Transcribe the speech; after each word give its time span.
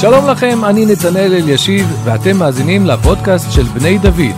שלום 0.00 0.28
לכם, 0.28 0.64
אני 0.64 0.86
נתנאל 0.86 1.32
אלישיב, 1.34 2.00
ואתם 2.04 2.36
מאזינים 2.36 2.86
לפודקאסט 2.86 3.52
של 3.52 3.62
בני 3.62 3.98
דוד. 3.98 4.36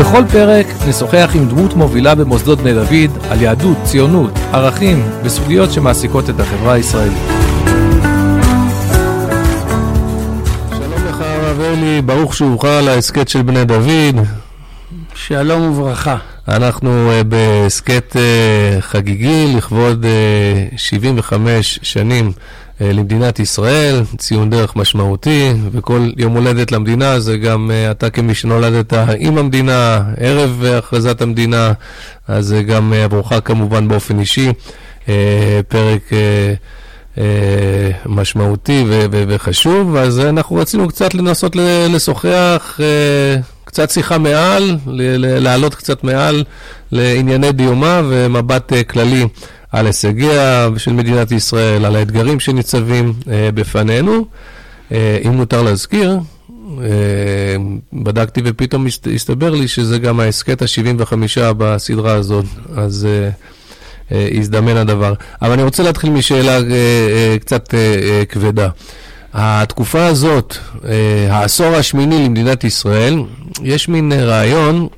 בכל 0.00 0.22
פרק 0.32 0.66
נשוחח 0.88 1.30
עם 1.34 1.48
דמות 1.48 1.74
מובילה 1.74 2.14
במוסדות 2.14 2.58
בני 2.58 2.74
דוד 2.74 3.18
על 3.30 3.42
יהדות, 3.42 3.76
ציונות, 3.84 4.32
ערכים 4.52 5.02
וסוגיות 5.22 5.72
שמעסיקות 5.72 6.30
את 6.30 6.40
החברה 6.40 6.72
הישראלית. 6.72 7.18
שלום 10.70 11.06
לך 11.08 11.20
הרב 11.20 11.60
אלי, 11.60 12.02
ברוך 12.02 12.34
שובך 12.34 12.64
להסכת 12.64 13.28
של 13.28 13.42
בני 13.42 13.64
דוד. 13.64 14.16
שלום 15.14 15.62
וברכה. 15.62 16.31
אנחנו 16.48 17.10
uh, 17.10 17.24
בהסכת 17.24 18.16
uh, 18.16 18.80
חגיגי 18.80 19.54
לכבוד 19.56 20.04
uh, 20.04 20.78
75 20.78 21.78
שנים 21.82 22.32
uh, 22.36 22.84
למדינת 22.84 23.38
ישראל, 23.38 24.02
ציון 24.18 24.50
דרך 24.50 24.76
משמעותי, 24.76 25.52
וכל 25.72 26.10
יום 26.16 26.32
הולדת 26.32 26.72
למדינה 26.72 27.20
זה 27.20 27.36
גם 27.36 27.70
אתה 27.90 28.10
כמי 28.10 28.34
שנולדת 28.34 28.92
עם 29.18 29.38
המדינה, 29.38 30.02
ערב 30.16 30.64
הכרזת 30.64 31.22
המדינה, 31.22 31.72
אז 32.28 32.46
זה 32.46 32.62
גם 32.62 32.92
עבורך 32.92 33.32
כמובן 33.44 33.88
באופן 33.88 34.18
אישי, 34.18 34.52
פרק... 35.68 36.10
משמעותי 38.06 38.84
וחשוב, 39.10 39.96
אז 39.96 40.20
אנחנו 40.20 40.56
רצינו 40.56 40.88
קצת 40.88 41.14
לנסות 41.14 41.56
לשוחח 41.88 42.80
קצת 43.72 43.90
שיחה 43.90 44.18
מעל, 44.18 44.76
לעלות 45.16 45.74
קצת 45.74 46.04
מעל 46.04 46.44
לענייני 46.92 47.52
דיומה 47.52 48.02
ומבט 48.08 48.72
אה, 48.72 48.82
כללי 48.82 49.24
על 49.70 49.86
הישגיה 49.86 50.68
של 50.76 50.92
מדינת 50.92 51.32
ישראל, 51.32 51.84
על 51.84 51.96
האתגרים 51.96 52.40
שניצבים 52.40 53.12
אה, 53.30 53.48
בפנינו. 53.54 54.24
אה, 54.92 55.18
אם 55.26 55.30
מותר 55.30 55.62
להזכיר, 55.62 56.18
בדקתי 57.92 58.40
ופתאום 58.44 58.86
הסתבר 59.14 59.50
לי 59.50 59.68
שזה 59.68 59.98
גם 59.98 60.20
ההסכת 60.20 60.62
ה-75 60.62 61.14
בסדרה 61.58 62.12
הזאת, 62.12 62.44
אז 62.76 63.08
הזדמן 64.10 64.76
הדבר. 64.76 65.14
אבל 65.42 65.52
אני 65.52 65.62
רוצה 65.62 65.82
להתחיל 65.82 66.10
משאלה 66.10 66.58
קצת 67.40 67.74
כבדה. 68.28 68.68
התקופה 69.32 70.06
הזאת, 70.06 70.56
העשור 71.30 71.66
השמיני 71.66 72.24
למדינת 72.24 72.64
ישראל, 72.64 73.18
יש 73.62 73.88
מין 73.88 74.12
אה, 74.12 74.24
רעיון, 74.24 74.88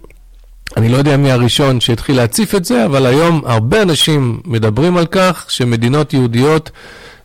אני 0.76 0.88
לא 0.88 0.96
יודע 0.96 1.16
מי 1.16 1.32
הראשון 1.32 1.80
שהתחיל 1.80 2.16
להציף 2.16 2.54
את 2.54 2.64
זה, 2.64 2.84
אבל 2.84 3.06
היום 3.06 3.42
הרבה 3.44 3.82
אנשים 3.82 4.40
מדברים 4.44 4.96
על 4.96 5.06
כך 5.06 5.46
שמדינות 5.48 6.14
יהודיות, 6.14 6.70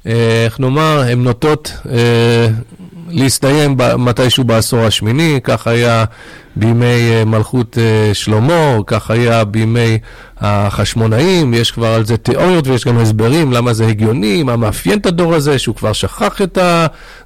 אה, 0.08 0.44
איך 0.46 0.60
נאמר, 0.60 1.04
הן 1.12 1.24
נוטות 1.24 1.74
אה, 1.92 2.48
להסתיים 3.10 3.78
מתישהו 3.98 4.44
בעשור 4.44 4.80
השמיני, 4.80 5.40
כך 5.44 5.68
היה 5.68 6.06
בימי 6.56 7.24
מלכות 7.26 7.78
שלמה, 8.14 8.78
כך 8.88 9.12
היה 9.12 9.44
בימי 9.44 10.00
החשמונאים, 10.42 11.54
יש 11.54 11.72
כבר 11.72 11.88
על 11.88 12.06
זה 12.06 12.18
תיאוריות 12.18 12.68
ויש 12.68 12.86
גם 12.86 12.98
הסברים 12.98 13.52
למה 13.52 13.74
זה 13.74 13.88
הגיוני, 13.88 14.44
מה 14.44 14.56
מאפיין 14.56 15.00
את 15.00 15.06
הדור 15.06 15.36
הזה, 15.36 15.60
שהוא 15.60 15.76
כבר 15.76 15.94
שכח 15.94 16.42
את 16.42 16.58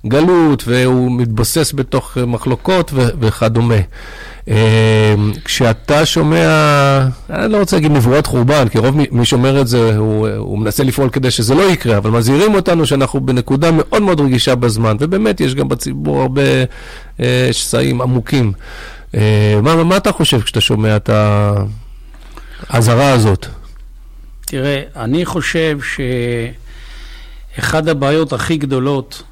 הגלות 0.06 0.64
והוא 0.68 1.12
מתבוסס 1.12 1.74
בתוך 1.76 2.18
מחלוקות 2.18 2.92
וכדומה. 2.96 3.76
אמ, 4.48 4.54
כשאתה 5.46 6.06
שומע, 6.06 6.48
אני 7.30 7.52
לא 7.52 7.58
רוצה 7.58 7.76
להגיד 7.76 7.92
נבואות 7.92 8.26
חורבן, 8.26 8.68
כי 8.68 8.78
רוב 8.78 8.98
מי 9.12 9.26
שאומר 9.26 9.62
את 9.62 9.68
זה, 9.68 9.98
הוא, 9.98 10.28
הוא 10.38 10.60
מנסה 10.60 10.84
לפעול 10.84 11.10
כדי 11.10 11.32
שזה 11.32 11.56
לא 11.56 11.64
יקרה, 11.72 11.98
אבל 11.98 12.10
מזהירים 12.10 12.56
אותנו 12.56 12.86
שאנחנו 12.86 13.20
בנקודה 13.20 13.72
מאוד 13.72 14.02
מאוד 14.02 14.22
רגישה 14.22 14.56
בזמן, 14.56 14.98
ובאמת 15.00 15.42
יש 15.42 15.56
גם 15.56 15.68
בציבור 15.68 16.22
הרבה 16.22 16.42
אה, 17.20 17.50
שסעים 17.52 18.02
עמוקים. 18.02 18.52
אה, 19.16 19.60
מה, 19.64 19.84
מה 19.84 19.98
אתה 19.98 20.12
חושב 20.12 20.42
כשאתה 20.42 20.62
שומע 20.62 20.96
את 20.96 21.10
ה... 21.10 21.54
האזהרה 22.70 23.12
הזאת? 23.12 23.46
תראה, 24.46 24.82
אני 24.96 25.26
חושב 25.26 25.80
שאחד 27.56 27.88
הבעיות 27.88 28.34
הכי 28.34 28.58
גדולות 28.58 29.24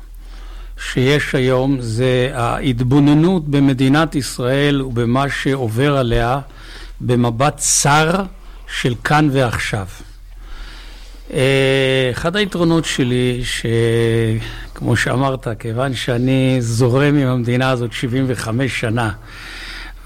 שיש 0.90 1.36
היום 1.36 1.78
זה 1.82 2.32
ההתבוננות 2.34 3.48
במדינת 3.48 4.16
ישראל 4.16 4.82
ובמה 4.82 5.30
שעובר 5.30 5.98
עליה 5.98 6.40
במבט 7.02 7.58
צר 7.58 8.12
של 8.68 8.94
כאן 9.04 9.30
ועכשיו. 9.32 9.86
אה, 11.34 12.10
אחד 12.12 12.36
היתרונות 12.36 12.86
שלי, 12.86 13.42
שכמו 13.44 14.98
שאמרת, 14.98 15.48
כיוון 15.60 15.94
שאני 15.94 16.58
זורם 16.60 17.18
עם 17.18 17.28
המדינה 17.28 17.70
הזאת 17.70 17.94
75 17.94 18.80
שנה 18.80 19.12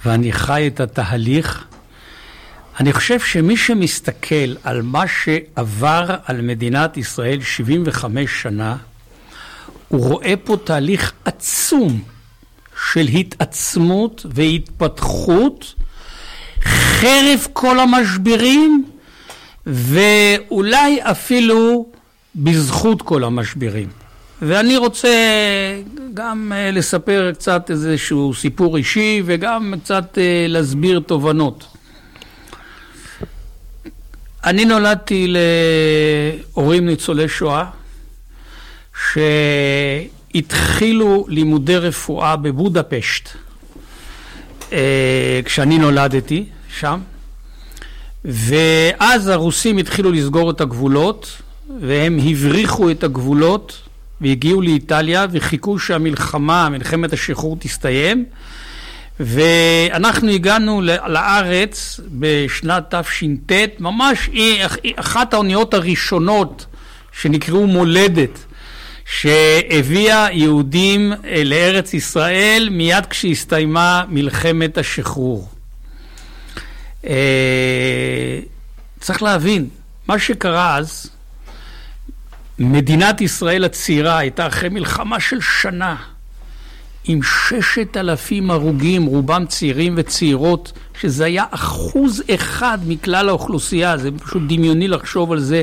ואני 0.06 0.31
חי 0.31 0.69
את 0.74 0.80
התהליך, 0.80 1.66
אני 2.80 2.94
חושב 2.94 3.19
שמי 3.19 3.58
שמסתכל 3.58 4.56
על 4.63 4.81
מה 4.81 5.03
שעבר 5.08 6.16
על 6.25 6.41
מדינת 6.41 6.97
ישראל 6.97 7.41
75 7.41 8.41
שנה, 8.41 8.78
הוא 9.88 10.08
רואה 10.08 10.34
פה 10.44 10.58
תהליך 10.63 11.13
עצום 11.25 12.02
של 12.91 13.08
התעצמות 13.08 14.25
והתפתחות 14.30 15.74
חרף 16.63 17.47
כל 17.53 17.80
המשברים 17.80 18.86
ואולי 19.66 21.00
אפילו 21.02 21.86
בזכות 22.36 23.02
כל 23.02 23.24
המשברים. 23.24 23.88
ואני 24.42 24.78
רוצה 24.78 25.09
גם 26.13 26.52
אה, 26.56 26.72
לספר 26.72 27.31
קצת 27.34 27.72
איזשהו 27.72 28.34
סיפור 28.34 28.78
אישי 28.78 29.22
וגם 29.25 29.74
קצת 29.84 30.18
אה, 30.18 30.46
להסביר 30.47 31.00
תובנות. 31.00 31.75
אני 34.45 34.66
נולדתי 34.66 35.33
להורים 36.56 36.85
ניצולי 36.85 37.29
שואה, 37.29 37.66
שהתחילו 40.33 41.25
לימודי 41.29 41.78
רפואה 41.78 42.35
בבודפשט, 42.35 43.29
אה, 44.72 45.39
כשאני 45.45 45.78
נולדתי 45.78 46.45
שם, 46.79 47.00
ואז 48.25 49.28
הרוסים 49.28 49.78
התחילו 49.78 50.11
לסגור 50.11 50.51
את 50.51 50.62
הגבולות, 50.62 51.41
והם 51.81 52.19
הבריחו 52.29 52.91
את 52.91 53.03
הגבולות 53.03 53.77
והגיעו 54.22 54.62
לאיטליה 54.62 55.25
וחיכו 55.31 55.79
שהמלחמה, 55.79 56.69
מלחמת 56.69 57.13
השחרור 57.13 57.57
תסתיים. 57.59 58.25
ואנחנו 59.19 60.29
הגענו 60.29 60.81
לארץ 61.07 61.99
בשנת 62.07 62.93
תש"ט, 62.95 63.51
ממש 63.79 64.29
אחת 64.95 65.33
האוניות 65.33 65.73
הראשונות 65.73 66.65
שנקראו 67.11 67.67
מולדת, 67.67 68.45
שהביאה 69.05 70.27
יהודים 70.31 71.13
אה, 71.13 71.43
לארץ 71.43 71.93
ישראל 71.93 72.67
מיד 72.71 73.05
כשהסתיימה 73.05 74.03
מלחמת 74.09 74.77
השחרור. 74.77 75.49
אה, 77.07 78.39
צריך 78.99 79.23
להבין, 79.23 79.69
מה 80.07 80.19
שקרה 80.19 80.77
אז, 80.77 81.09
מדינת 82.59 83.21
ישראל 83.21 83.63
הצעירה 83.63 84.17
הייתה 84.17 84.47
אחרי 84.47 84.69
מלחמה 84.69 85.19
של 85.19 85.41
שנה. 85.41 85.95
עם 87.07 87.19
ששת 87.23 87.97
אלפים 87.97 88.51
הרוגים, 88.51 89.05
רובם 89.05 89.45
צעירים 89.45 89.93
וצעירות, 89.97 90.71
שזה 91.01 91.25
היה 91.25 91.43
אחוז 91.51 92.23
אחד 92.33 92.77
מכלל 92.88 93.29
האוכלוסייה, 93.29 93.97
זה 93.97 94.09
פשוט 94.11 94.41
דמיוני 94.47 94.88
לחשוב 94.88 95.31
על 95.31 95.39
זה, 95.39 95.61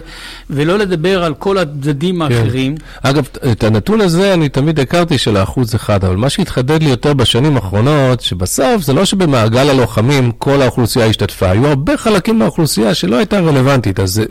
ולא 0.51 0.79
לדבר 0.79 1.25
על 1.25 1.35
כל 1.35 1.59
הצדדים 1.59 2.15
כן. 2.15 2.23
האחרים. 2.23 2.75
אגב, 3.03 3.29
את 3.53 3.65
הנתון 3.65 4.01
הזה 4.01 4.35
אני 4.35 4.49
תמיד 4.49 4.81
הכרתי 4.81 5.19
של 5.19 5.37
האחוז 5.37 5.75
אחד, 5.75 6.05
אבל 6.05 6.17
מה 6.17 6.31
שהתחדד 6.31 6.83
לי 6.83 6.91
יותר 6.91 7.15
בשנים 7.15 7.57
האחרונות, 7.57 8.21
שבסוף 8.21 8.83
זה 8.83 8.93
לא 8.93 9.05
שבמעגל 9.05 9.71
הלוחמים 9.71 10.33
כל 10.39 10.63
האוכלוסייה 10.63 11.07
השתתפה, 11.07 11.51
היו 11.51 11.67
הרבה 11.67 11.97
חלקים 11.97 12.39
מהאוכלוסייה 12.39 12.95
שלא 12.95 13.17
הייתה 13.17 13.41
רלוונטית, 13.41 14.01
אז 14.01 14.13
זה... 14.13 14.25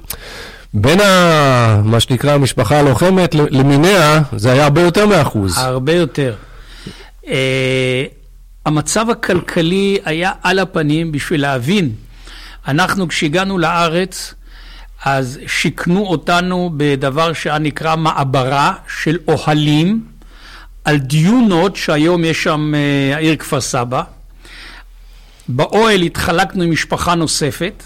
בין 0.73 1.01
ה, 1.01 1.81
מה 1.83 1.99
שנקרא 1.99 2.31
המשפחה 2.31 2.79
הלוחמת 2.79 3.35
למיניה, 3.35 4.21
זה 4.37 4.51
היה 4.51 4.63
הרבה 4.63 4.81
יותר 4.81 5.05
מאחוז. 5.05 5.57
הרבה 5.57 5.93
יותר. 5.93 6.33
Uh, 7.23 7.27
המצב 8.65 9.09
הכלכלי 9.09 9.97
היה 10.05 10.31
על 10.41 10.59
הפנים 10.59 11.11
בשביל 11.11 11.41
להבין. 11.41 11.91
אנחנו 12.67 13.07
כשהגענו 13.07 13.57
לארץ, 13.57 14.33
אז 15.05 15.39
שיכנו 15.47 16.05
אותנו 16.05 16.71
בדבר 16.77 17.33
שהיה 17.33 17.57
נקרא 17.59 17.95
מעברה 17.95 18.73
של 19.01 19.17
אוהלים 19.27 20.05
על 20.85 20.97
דיונות, 20.97 21.75
שהיום 21.75 22.23
יש 22.23 22.43
שם 22.43 22.73
uh, 22.73 23.15
העיר 23.15 23.35
כפר 23.35 23.61
סבא. 23.61 24.03
באוהל 25.47 26.01
התחלקנו 26.01 26.63
עם 26.63 26.71
משפחה 26.71 27.15
נוספת, 27.15 27.83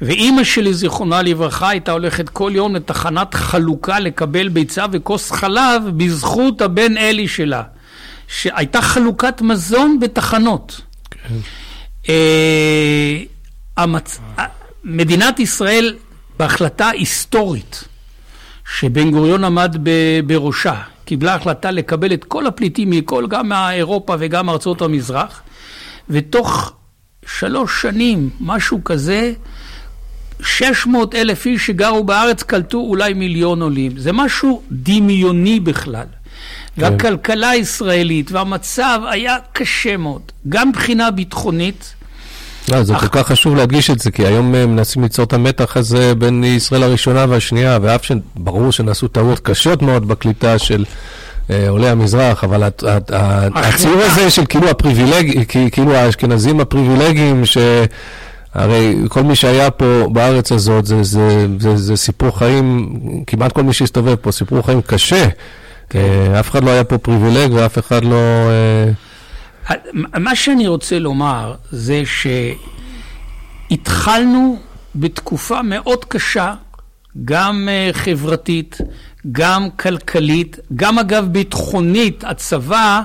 ואימא 0.00 0.44
שלי, 0.44 0.74
זיכרונה 0.74 1.22
לברכה, 1.22 1.68
הייתה 1.68 1.92
הולכת 1.92 2.28
כל 2.28 2.52
יום 2.54 2.76
לתחנת 2.76 3.34
חלוקה 3.34 3.98
לקבל 3.98 4.48
ביצה 4.48 4.86
וכוס 4.92 5.30
חלב 5.30 5.82
בזכות 5.96 6.62
הבן 6.62 6.96
אלי 6.96 7.28
שלה, 7.28 7.62
שהייתה 8.28 8.82
חלוקת 8.82 9.40
מזון 9.42 10.00
בתחנות. 10.00 10.80
כן. 11.10 11.34
אה, 12.08 13.22
המצ... 13.76 14.18
מדינת 14.84 15.40
ישראל, 15.40 15.96
בהחלטה 16.38 16.88
היסטורית, 16.88 17.84
שבן 18.78 19.10
גוריון 19.10 19.44
עמד 19.44 19.76
בראשה, 20.26 20.74
קיבלה 21.04 21.34
החלטה 21.34 21.70
לקבל 21.70 22.12
את 22.12 22.24
כל 22.24 22.46
הפליטים 22.46 22.90
מכל, 22.90 23.26
גם 23.28 23.48
מאירופה 23.48 24.16
וגם 24.18 24.46
מארצות 24.46 24.82
המזרח, 24.82 25.42
ותוך 26.10 26.72
שלוש 27.26 27.82
שנים, 27.82 28.30
משהו 28.40 28.84
כזה, 28.84 29.32
600 30.42 31.14
אלף 31.14 31.46
איש 31.46 31.66
שגרו 31.66 32.04
בארץ 32.04 32.42
קלטו 32.42 32.78
אולי 32.78 33.14
מיליון 33.14 33.62
עולים. 33.62 33.98
זה 33.98 34.12
משהו 34.12 34.62
דמיוני 34.72 35.60
בכלל. 35.60 36.06
כן. 36.78 36.92
והכלכלה 36.92 37.50
הישראלית 37.50 38.32
והמצב 38.32 39.00
היה 39.10 39.36
קשה 39.52 39.96
מאוד, 39.96 40.22
גם 40.48 40.68
מבחינה 40.68 41.10
ביטחונית. 41.10 41.94
לא, 42.68 42.82
זה 42.82 42.96
אך... 42.96 43.00
כל 43.00 43.08
כך 43.08 43.26
חשוב 43.26 43.56
להדגיש 43.56 43.90
את 43.90 43.98
זה, 43.98 44.10
כי 44.10 44.26
היום 44.26 44.54
אה, 44.54 44.66
מנסים 44.66 45.02
ליצור 45.02 45.24
את 45.24 45.32
המתח 45.32 45.76
הזה 45.76 46.14
בין 46.14 46.44
ישראל 46.44 46.82
הראשונה 46.82 47.26
והשנייה, 47.28 47.78
ואף 47.82 48.04
שברור 48.04 48.72
שנעשו 48.72 49.08
טעויות 49.08 49.40
קשות 49.40 49.82
מאוד 49.82 50.08
בקליטה 50.08 50.58
של 50.58 50.84
אה, 51.50 51.68
עולי 51.68 51.88
המזרח, 51.88 52.44
אבל 52.44 52.70
הציור 53.54 54.02
הזה 54.02 54.30
של 54.30 54.46
כאילו 54.46 54.68
הפריבילג, 54.68 55.42
כאילו 55.72 55.94
האשכנזים 55.94 56.60
הפריבילגיים, 56.60 57.46
ש... 57.46 57.58
הרי 58.54 58.96
כל 59.08 59.22
מי 59.22 59.36
שהיה 59.36 59.70
פה 59.70 60.08
בארץ 60.12 60.52
הזאת, 60.52 60.86
זה, 60.86 61.02
זה, 61.02 61.46
זה, 61.58 61.76
זה 61.76 61.96
סיפור 61.96 62.38
חיים, 62.38 62.88
כמעט 63.26 63.52
כל 63.52 63.62
מי 63.62 63.72
שהסתובב 63.72 64.14
פה, 64.14 64.32
סיפור 64.32 64.62
חיים 64.62 64.80
קשה. 64.82 65.28
כן. 65.90 65.98
אה, 65.98 66.40
אף 66.40 66.50
אחד 66.50 66.64
לא 66.64 66.70
היה 66.70 66.84
פה 66.84 66.98
פריבילג 66.98 67.52
ואף 67.52 67.78
אחד 67.78 68.04
לא... 68.04 68.50
אה, 68.50 68.90
מה 69.96 70.36
שאני 70.36 70.66
רוצה 70.66 70.98
לומר 70.98 71.54
זה 71.70 72.02
שהתחלנו 73.70 74.58
בתקופה 74.94 75.62
מאוד 75.62 76.04
קשה, 76.04 76.54
גם 77.24 77.68
אה, 77.70 77.90
חברתית, 77.92 78.78
גם 79.32 79.68
כלכלית, 79.70 80.58
גם 80.76 80.98
אגב 80.98 81.26
ביטחונית. 81.32 82.24
הצבא 82.24 83.02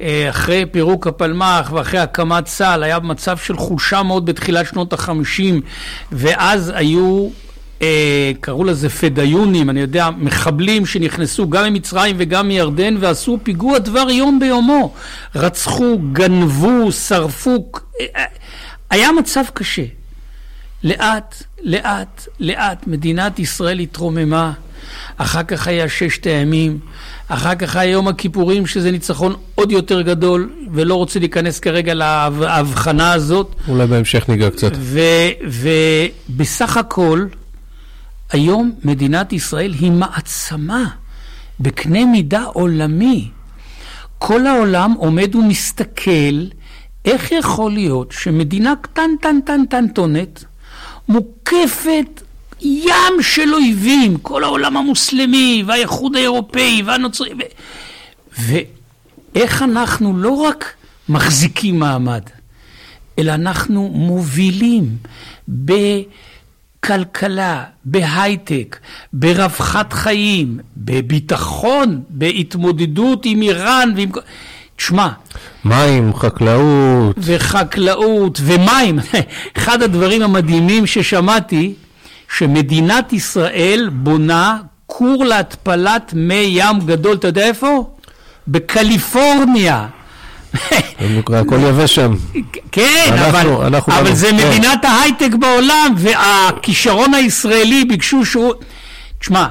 אה, 0.00 0.26
אחרי 0.30 0.66
פירוק 0.70 1.06
הפלמ"ח 1.06 1.72
ואחרי 1.72 2.00
הקמת 2.00 2.44
צה"ל 2.44 2.82
היה 2.82 2.98
במצב 2.98 3.36
של 3.38 3.56
חולשה 3.56 4.02
מאוד 4.02 4.26
בתחילת 4.26 4.66
שנות 4.66 4.92
החמישים 4.92 5.60
ואז 6.12 6.72
היו, 6.74 7.26
אה, 7.26 7.30
קראו 8.40 8.64
לזה 8.64 8.88
פדאיונים, 8.88 9.70
אני 9.70 9.80
יודע, 9.80 10.10
מחבלים 10.18 10.86
שנכנסו 10.86 11.50
גם 11.50 11.64
ממצרים 11.64 12.16
וגם 12.18 12.48
מירדן 12.48 12.96
ועשו 13.00 13.38
פיגוע 13.42 13.78
דבר 13.78 14.10
יום 14.10 14.40
ביומו. 14.40 14.94
רצחו, 15.34 15.98
גנבו, 16.12 16.92
שרפו, 16.92 17.72
אה, 18.00 18.24
היה 18.90 19.12
מצב 19.12 19.42
קשה. 19.54 19.84
לאט, 20.84 21.42
לאט, 21.62 22.28
לאט 22.40 22.86
מדינת 22.86 23.38
ישראל 23.38 23.78
התרוממה. 23.78 24.52
אחר 25.16 25.42
כך 25.42 25.66
היה 25.66 25.88
ששת 25.88 26.26
הימים, 26.26 26.78
אחר 27.28 27.54
כך 27.54 27.76
היה 27.76 27.92
יום 27.92 28.08
הכיפורים, 28.08 28.66
שזה 28.66 28.90
ניצחון 28.90 29.34
עוד 29.54 29.72
יותר 29.72 30.02
גדול, 30.02 30.50
ולא 30.72 30.94
רוצה 30.94 31.18
להיכנס 31.18 31.60
כרגע 31.60 31.94
להבחנה 31.94 33.12
הזאת. 33.12 33.54
אולי 33.68 33.86
בהמשך 33.86 34.28
ניגע 34.28 34.50
קצת. 34.50 34.72
ובסך 36.30 36.76
הכל, 36.76 37.26
היום 38.32 38.72
מדינת 38.84 39.32
ישראל 39.32 39.72
היא 39.72 39.90
מעצמה 39.90 40.84
בקנה 41.60 42.04
מידה 42.04 42.44
עולמי. 42.44 43.28
כל 44.18 44.46
העולם 44.46 44.92
עומד 44.92 45.34
ומסתכל 45.34 46.44
איך 47.04 47.32
יכול 47.32 47.72
להיות 47.72 48.12
שמדינה 48.12 48.74
קטנטנטנטנטונת 48.82 50.44
מוקפת 51.08 52.22
ים 52.60 53.22
של 53.22 53.54
אויבים, 53.54 54.18
כל 54.18 54.44
העולם 54.44 54.76
המוסלמי 54.76 55.64
והאיחוד 55.66 56.16
האירופאי 56.16 56.82
והנוצרי. 56.86 57.30
ו... 58.40 58.52
ואיך 59.34 59.62
אנחנו 59.62 60.18
לא 60.18 60.32
רק 60.32 60.74
מחזיקים 61.08 61.78
מעמד, 61.78 62.22
אלא 63.18 63.34
אנחנו 63.34 63.88
מובילים 63.94 64.96
בכלכלה, 66.82 67.64
בהייטק, 67.84 68.78
ברווחת 69.12 69.92
חיים, 69.92 70.58
בביטחון, 70.76 72.02
בהתמודדות 72.08 73.22
עם 73.24 73.42
איראן 73.42 73.92
ועם... 73.96 74.10
תשמע... 74.76 75.08
מים, 75.64 76.14
חקלאות. 76.14 77.16
וחקלאות 77.18 78.40
ומים. 78.44 78.98
אחד 79.58 79.82
הדברים 79.82 80.22
המדהימים 80.22 80.86
ששמעתי, 80.86 81.74
שמדינת 82.36 83.12
ישראל 83.12 83.90
בונה 83.92 84.58
כור 84.86 85.24
להתפלת 85.24 86.12
מי 86.16 86.34
ים 86.48 86.78
גדול, 86.86 87.16
אתה 87.16 87.28
יודע 87.28 87.46
איפה? 87.46 87.90
בקליפורניה. 88.48 89.86
הכל 91.40 91.58
יבש 91.68 91.94
שם. 91.94 92.14
כן, 92.72 93.10
אנחנו, 93.12 93.56
אבל, 93.56 93.66
אנחנו 93.66 93.92
אבל 93.92 94.14
זה 94.14 94.30
כן. 94.30 94.36
מדינת 94.36 94.84
ההייטק 94.84 95.34
בעולם, 95.40 95.94
והכישרון 95.96 97.14
הישראלי 97.14 97.84
ביקשו 97.84 98.24
שהוא... 98.24 98.54
תשמע, 99.18 99.46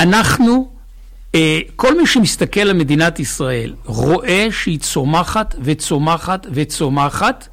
אנחנו 0.00 0.68
אה, 1.34 1.60
כל 1.76 2.00
מי 2.00 2.06
שמסתכל 2.06 2.60
על 2.60 2.72
מדינת 2.72 3.20
ישראל 3.20 3.74
רואה 3.84 4.46
שהיא 4.50 4.78
צומחת 4.78 5.54
וצומחת 5.62 6.46
וצומחת, 6.52 7.48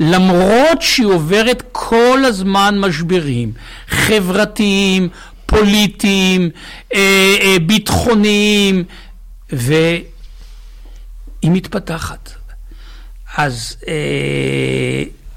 למרות 0.00 0.82
שהיא 0.82 1.06
עוברת 1.06 1.62
כל 1.72 2.24
הזמן 2.24 2.78
משברים 2.78 3.52
חברתיים, 3.88 5.08
פוליטיים, 5.46 6.50
אה, 6.94 7.36
אה, 7.40 7.56
והיא 11.42 11.52
מתפתחת. 11.52 12.30
אז 13.36 13.76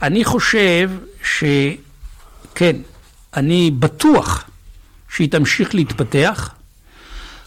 אני 0.02 0.24
חושב 0.24 0.90
שכן, 1.24 2.76
אני 3.36 3.72
בטוח 3.80 4.44
שהיא 5.10 5.30
תמשיך 5.32 5.76
להתפתח. 5.76 6.50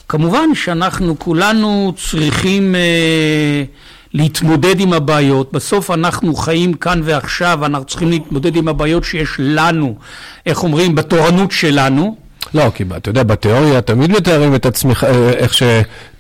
כמובן 0.09 0.55
שאנחנו 0.55 1.19
כולנו 1.19 1.93
צריכים 2.11 2.75
אה, 2.75 3.65
להתמודד 4.15 4.81
עם 4.81 4.93
הבעיות. 4.93 5.53
בסוף 5.53 5.91
אנחנו 5.91 6.35
חיים 6.35 6.75
כאן 6.75 7.01
ועכשיו, 7.05 7.67
אנחנו 7.67 7.87
צריכים 7.87 8.11
להתמודד 8.11 8.57
עם 8.57 8.69
הבעיות 8.69 9.05
שיש 9.05 9.29
לנו, 9.39 9.99
איך 10.47 10.63
אומרים, 10.63 10.95
בתורנות 10.95 11.53
שלנו. 11.53 12.17
לא, 12.55 12.71
כי 12.75 12.85
אתה 12.97 13.11
יודע, 13.11 13.23
בתיאוריה 13.23 13.81
תמיד 13.81 14.11
מתארים 14.11 14.55
את 14.55 14.67
עצמך, 14.67 15.05
אה, 15.05 15.31
איך 15.31 15.55
ש... 15.55 15.63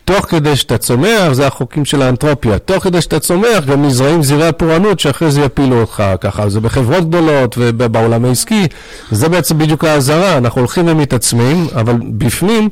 תוך 0.07 0.27
כדי 0.27 0.57
שאתה 0.57 0.79
צומח, 0.79 1.33
זה 1.33 1.47
החוקים 1.47 1.85
של 1.85 2.03
האנתרופיה. 2.03 2.59
תוך 2.59 2.85
כדי 2.85 3.01
שאתה 3.01 3.21
צומח, 3.21 3.65
גם 3.67 3.85
נזרעים 3.85 4.23
זרעי 4.23 4.49
הפורענות 4.49 5.01
שאחרי 5.01 5.31
זה 5.31 5.41
יפילו 5.41 5.81
אותך. 5.81 6.03
ככה, 6.21 6.49
זה 6.49 6.61
בחברות 6.61 7.09
גדולות 7.09 7.55
ובעולם 7.59 8.25
העסקי. 8.25 8.67
זה 9.11 9.29
בעצם 9.29 9.59
בדיוק 9.59 9.85
האזהרה. 9.85 10.39
אנחנו 10.39 10.61
הולכים 10.61 10.89
ומתעצמים, 10.89 11.67
אבל 11.75 11.95
בפנים... 12.11 12.69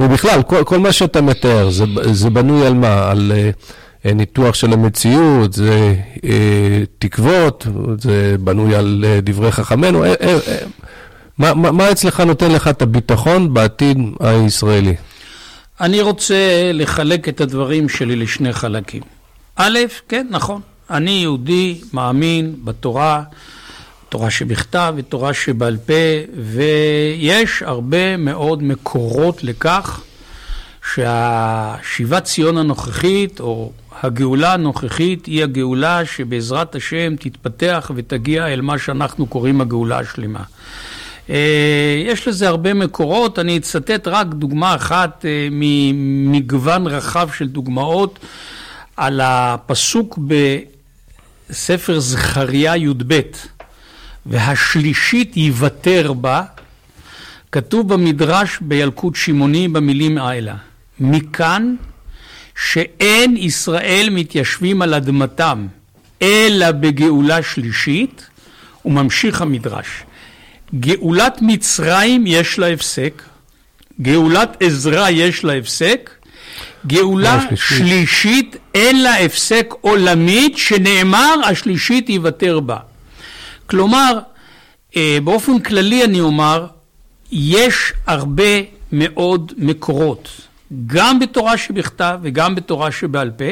ובכלל, 0.00 0.42
כל, 0.42 0.64
כל 0.64 0.78
מה 0.78 0.92
שאתה 0.92 1.20
מתאר, 1.20 1.70
זה, 1.70 1.84
זה 2.12 2.30
בנוי 2.30 2.66
על 2.66 2.74
מה? 2.74 3.10
על 3.10 3.32
uh, 4.04 4.14
ניתוח 4.14 4.54
של 4.54 4.72
המציאות, 4.72 5.52
זה 5.52 5.94
uh, 6.16 6.20
תקוות, 6.98 7.66
זה 7.98 8.36
בנוי 8.40 8.74
על 8.74 9.04
uh, 9.04 9.20
דברי 9.22 9.52
חכמינו. 9.52 10.04
Uh, 10.04 10.08
uh, 10.08 10.20
uh, 10.20 10.50
מה, 11.38 11.54
מה, 11.54 11.72
מה 11.72 11.90
אצלך 11.90 12.20
נותן 12.20 12.50
לך 12.50 12.68
את 12.68 12.82
הביטחון 12.82 13.54
בעתיד 13.54 13.98
הישראלי? 14.20 14.94
אני 15.80 16.00
רוצה 16.00 16.70
לחלק 16.74 17.28
את 17.28 17.40
הדברים 17.40 17.88
שלי 17.88 18.16
לשני 18.16 18.52
חלקים. 18.52 19.02
א', 19.56 19.78
כן, 20.08 20.26
נכון, 20.30 20.60
אני 20.90 21.10
יהודי, 21.10 21.80
מאמין 21.92 22.54
בתורה. 22.64 23.22
תורה 24.08 24.30
שבכתב 24.30 24.94
ותורה 24.96 25.34
שבעל 25.34 25.76
פה, 25.76 25.92
ויש 26.36 27.62
הרבה 27.62 28.16
מאוד 28.16 28.62
מקורות 28.62 29.44
לכך 29.44 30.00
שהשיבת 30.94 32.24
ציון 32.24 32.58
הנוכחית, 32.58 33.40
או 33.40 33.72
הגאולה 34.02 34.52
הנוכחית, 34.52 35.26
היא 35.26 35.42
הגאולה 35.42 36.04
שבעזרת 36.04 36.74
השם 36.74 37.16
תתפתח 37.16 37.90
ותגיע 37.94 38.46
אל 38.46 38.60
מה 38.60 38.78
שאנחנו 38.78 39.26
קוראים 39.26 39.60
הגאולה 39.60 39.98
השלמה. 39.98 40.42
אה, 41.30 42.02
יש 42.06 42.28
לזה 42.28 42.48
הרבה 42.48 42.74
מקורות, 42.74 43.38
אני 43.38 43.56
אצטט 43.58 44.08
רק 44.08 44.26
דוגמה 44.26 44.74
אחת 44.74 45.24
אה, 45.24 45.48
ממגוון 45.50 46.86
רחב 46.86 47.28
של 47.38 47.48
דוגמאות 47.48 48.18
על 48.96 49.20
הפסוק 49.24 50.18
בספר 51.48 52.00
זכריה 52.00 52.76
י"ב. 52.76 53.20
והשלישית 54.26 55.36
ייוותר 55.36 56.12
בה, 56.12 56.42
כתוב 57.52 57.94
במדרש 57.94 58.58
בילקוט 58.60 59.14
שמעוני 59.14 59.68
במילים 59.68 60.18
האלה. 60.18 60.54
מכאן 61.00 61.74
שאין 62.64 63.36
ישראל 63.36 64.08
מתיישבים 64.10 64.82
על 64.82 64.94
אדמתם, 64.94 65.66
אלא 66.22 66.70
בגאולה 66.70 67.42
שלישית, 67.42 68.26
וממשיך 68.84 69.42
המדרש. 69.42 70.05
גאולת 70.80 71.38
מצרים 71.42 72.24
יש 72.26 72.58
לה 72.58 72.66
הפסק, 72.68 73.22
גאולת 74.00 74.56
עזרא 74.60 75.08
יש 75.08 75.44
לה 75.44 75.52
הפסק, 75.52 76.10
גאולה 76.86 77.40
שלישית 77.54 78.56
אין 78.74 79.02
לה 79.02 79.16
הפסק 79.16 79.74
עולמית, 79.80 80.58
שנאמר 80.58 81.34
השלישית 81.44 82.08
יוותר 82.08 82.60
בה. 82.60 82.76
כלומר, 83.66 84.18
אה, 84.96 85.18
באופן 85.24 85.58
כללי 85.58 86.04
אני 86.04 86.20
אומר, 86.20 86.66
יש 87.32 87.92
הרבה 88.06 88.42
מאוד 88.92 89.52
מקורות, 89.56 90.28
גם 90.86 91.18
בתורה 91.18 91.56
שבכתב 91.56 92.18
וגם 92.22 92.54
בתורה 92.54 92.92
שבעל 92.92 93.30
פה, 93.30 93.44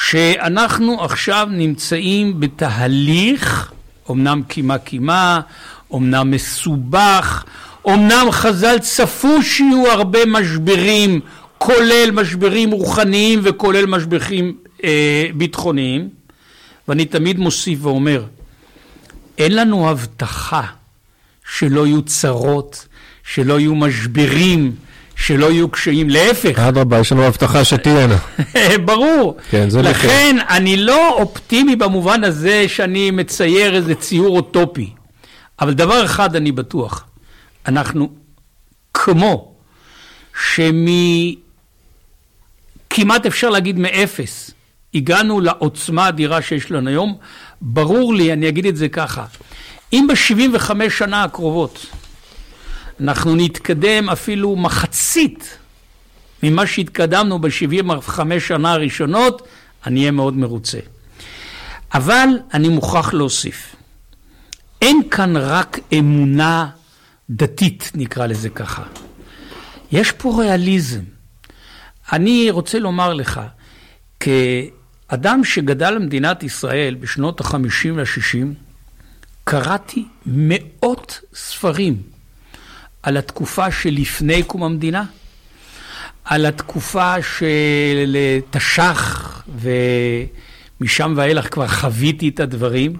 שאנחנו 0.00 1.04
עכשיו 1.04 1.48
נמצאים 1.50 2.40
בתהליך, 2.40 3.72
אמנם 4.10 4.42
קימה 4.48 4.78
קימה, 4.78 5.40
אמנם 5.94 6.30
מסובך, 6.30 7.44
אמנם 7.88 8.26
חז"ל 8.30 8.78
צפו 8.78 9.42
שיהיו 9.42 9.90
הרבה 9.90 10.26
משברים, 10.26 11.20
כולל 11.58 12.10
משברים 12.12 12.70
רוחניים 12.70 13.40
וכולל 13.42 13.86
משברים 13.86 14.56
אה, 14.84 15.26
ביטחוניים, 15.34 16.08
ואני 16.88 17.04
תמיד 17.04 17.38
מוסיף 17.38 17.78
ואומר, 17.82 18.24
אין 19.38 19.54
לנו 19.54 19.90
הבטחה 19.90 20.62
שלא 21.52 21.86
יהיו 21.86 22.02
צרות, 22.02 22.86
שלא 23.24 23.60
יהיו 23.60 23.74
משברים, 23.74 24.72
שלא 25.16 25.52
יהיו 25.52 25.68
קשיים, 25.68 26.10
להפך. 26.10 26.58
אדרבה, 26.58 26.98
יש 26.98 27.12
לנו 27.12 27.24
הבטחה 27.24 27.64
שתהיינה. 27.64 28.16
ברור. 28.84 29.36
כן, 29.50 29.70
זה 29.70 29.82
לכן, 29.82 30.06
לכן, 30.06 30.36
אני 30.48 30.76
לא 30.76 31.12
אופטימי 31.12 31.76
במובן 31.76 32.24
הזה 32.24 32.64
שאני 32.68 33.10
מצייר 33.10 33.74
איזה 33.74 33.94
ציור 33.94 34.36
אוטופי. 34.36 34.90
אבל 35.60 35.74
דבר 35.74 36.04
אחד 36.04 36.36
אני 36.36 36.52
בטוח, 36.52 37.04
אנחנו 37.66 38.12
כמו 38.94 39.54
שמכמעט 42.90 43.26
אפשר 43.26 43.50
להגיד 43.50 43.78
מאפס, 43.78 44.50
הגענו 44.94 45.40
לעוצמה 45.40 46.04
האדירה 46.04 46.42
שיש 46.42 46.70
לנו 46.70 46.90
היום, 46.90 47.18
ברור 47.60 48.14
לי, 48.14 48.32
אני 48.32 48.48
אגיד 48.48 48.66
את 48.66 48.76
זה 48.76 48.88
ככה, 48.88 49.24
אם 49.92 50.06
ב-75 50.08 50.90
שנה 50.90 51.24
הקרובות 51.24 51.86
אנחנו 53.00 53.36
נתקדם 53.36 54.10
אפילו 54.10 54.56
מחצית 54.56 55.58
ממה 56.42 56.66
שהתקדמנו 56.66 57.38
ב-75 57.38 58.20
שנה 58.38 58.72
הראשונות, 58.72 59.42
אני 59.86 60.00
אהיה 60.00 60.10
מאוד 60.10 60.36
מרוצה. 60.36 60.78
אבל 61.94 62.28
אני 62.54 62.68
מוכרח 62.68 63.14
להוסיף, 63.14 63.76
אין 64.84 65.00
כאן 65.10 65.36
רק 65.36 65.78
אמונה 65.98 66.68
דתית, 67.30 67.92
נקרא 67.94 68.26
לזה 68.26 68.48
ככה. 68.50 68.82
יש 69.92 70.12
פה 70.12 70.36
ריאליזם. 70.38 71.00
אני 72.12 72.50
רוצה 72.50 72.78
לומר 72.78 73.14
לך, 73.14 73.40
כאדם 74.20 75.44
שגדל 75.44 75.94
במדינת 75.98 76.42
ישראל 76.42 76.94
בשנות 76.94 77.40
החמישים 77.40 77.96
והשישים, 77.96 78.54
קראתי 79.44 80.04
מאות 80.26 81.20
ספרים 81.34 82.02
על 83.02 83.16
התקופה 83.16 83.70
שלפני 83.70 84.42
קום 84.42 84.62
המדינה, 84.62 85.04
על 86.24 86.46
התקופה 86.46 87.22
של 87.22 88.16
תש"ח, 88.50 89.42
ומשם 90.80 91.14
ואילך 91.16 91.52
כבר 91.52 91.68
חוויתי 91.68 92.28
את 92.28 92.40
הדברים. 92.40 92.96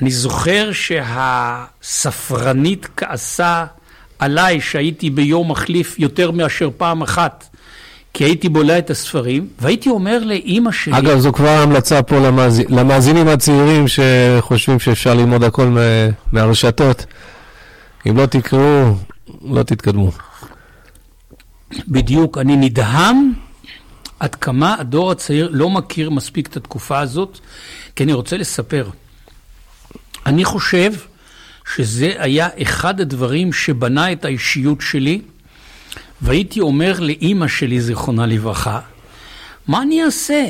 אני 0.00 0.10
זוכר 0.10 0.70
שהספרנית 1.82 2.88
כעסה 2.96 3.64
עליי 4.18 4.60
שהייתי 4.60 5.10
ביום 5.10 5.50
מחליף 5.50 5.98
יותר 5.98 6.30
מאשר 6.30 6.70
פעם 6.76 7.02
אחת, 7.02 7.48
כי 8.14 8.24
הייתי 8.24 8.48
בולע 8.48 8.78
את 8.78 8.90
הספרים, 8.90 9.48
והייתי 9.60 9.88
אומר 9.88 10.18
לאימא 10.24 10.72
שלי... 10.72 10.98
אגב, 10.98 11.18
זו 11.18 11.32
כבר 11.32 11.48
המלצה 11.48 12.02
פה 12.02 12.18
למאז... 12.18 12.62
למאזינים 12.68 13.28
הצעירים 13.28 13.84
שחושבים 13.88 14.80
שאפשר 14.80 15.14
ללמוד 15.14 15.44
הכל 15.44 15.76
מהרשתות. 16.32 17.06
אם 18.08 18.16
לא 18.16 18.26
תקראו, 18.26 18.94
לא 19.42 19.62
תתקדמו. 19.62 20.10
בדיוק, 21.88 22.38
אני 22.38 22.56
נדהם 22.56 23.32
עד 24.20 24.34
כמה 24.34 24.76
הדור 24.78 25.10
הצעיר 25.10 25.48
לא 25.52 25.70
מכיר 25.70 26.10
מספיק 26.10 26.46
את 26.46 26.56
התקופה 26.56 26.98
הזאת, 26.98 27.38
כי 27.96 28.04
אני 28.04 28.12
רוצה 28.12 28.36
לספר. 28.36 28.88
אני 30.26 30.44
חושב 30.44 30.92
שזה 31.76 32.12
היה 32.18 32.48
אחד 32.62 33.00
הדברים 33.00 33.52
שבנה 33.52 34.12
את 34.12 34.24
האישיות 34.24 34.80
שלי, 34.80 35.20
והייתי 36.22 36.60
אומר 36.60 37.00
לאימא 37.00 37.48
שלי, 37.48 37.80
זיכרונה 37.80 38.26
לברכה, 38.26 38.80
מה 39.66 39.82
אני 39.82 40.04
אעשה? 40.04 40.44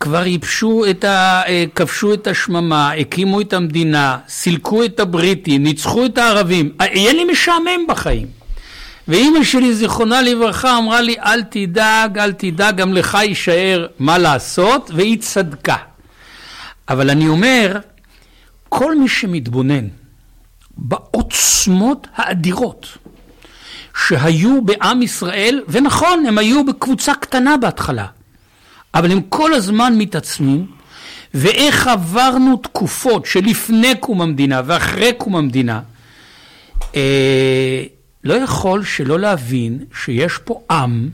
כבר 0.00 0.26
ייבשו 0.26 0.84
את 0.90 1.04
ה... 1.04 1.42
אה, 1.46 1.64
כבשו 1.74 2.14
את 2.14 2.26
השממה, 2.26 2.92
הקימו 2.92 3.40
את 3.40 3.52
המדינה, 3.52 4.18
סילקו 4.28 4.84
את 4.84 5.00
הבריטים, 5.00 5.62
ניצחו 5.62 6.06
את 6.06 6.18
הערבים, 6.18 6.72
אה, 6.80 6.86
יהיה 6.86 7.12
לי 7.12 7.24
משעמם 7.24 7.86
בחיים. 7.88 8.26
ואימא 9.08 9.44
שלי, 9.44 9.74
זיכרונה 9.74 10.22
לברכה, 10.22 10.78
אמרה 10.78 11.00
לי, 11.00 11.14
אל 11.18 11.42
תדאג, 11.42 12.18
אל 12.18 12.32
תדאג, 12.32 12.76
גם 12.76 12.92
לך 12.92 13.18
יישאר 13.22 13.86
מה 13.98 14.18
לעשות, 14.18 14.90
והיא 14.94 15.18
צדקה. 15.18 15.76
אבל 16.88 17.10
אני 17.10 17.28
אומר, 17.28 17.78
כל 18.70 18.98
מי 18.98 19.08
שמתבונן 19.08 19.88
בעוצמות 20.76 22.06
האדירות 22.14 22.98
שהיו 24.06 24.62
בעם 24.62 25.02
ישראל, 25.02 25.62
ונכון, 25.68 26.26
הם 26.26 26.38
היו 26.38 26.64
בקבוצה 26.66 27.14
קטנה 27.14 27.56
בהתחלה, 27.56 28.06
אבל 28.94 29.12
הם 29.12 29.20
כל 29.28 29.54
הזמן 29.54 29.94
מתעצמים, 29.98 30.66
ואיך 31.34 31.86
עברנו 31.86 32.56
תקופות 32.56 33.26
שלפני 33.26 33.94
קום 34.00 34.22
המדינה 34.22 34.60
ואחרי 34.66 35.12
קום 35.12 35.36
המדינה, 35.36 35.80
אה, 36.94 37.82
לא 38.24 38.34
יכול 38.34 38.84
שלא 38.84 39.18
להבין 39.18 39.84
שיש 40.04 40.38
פה 40.44 40.60
עם 40.70 41.10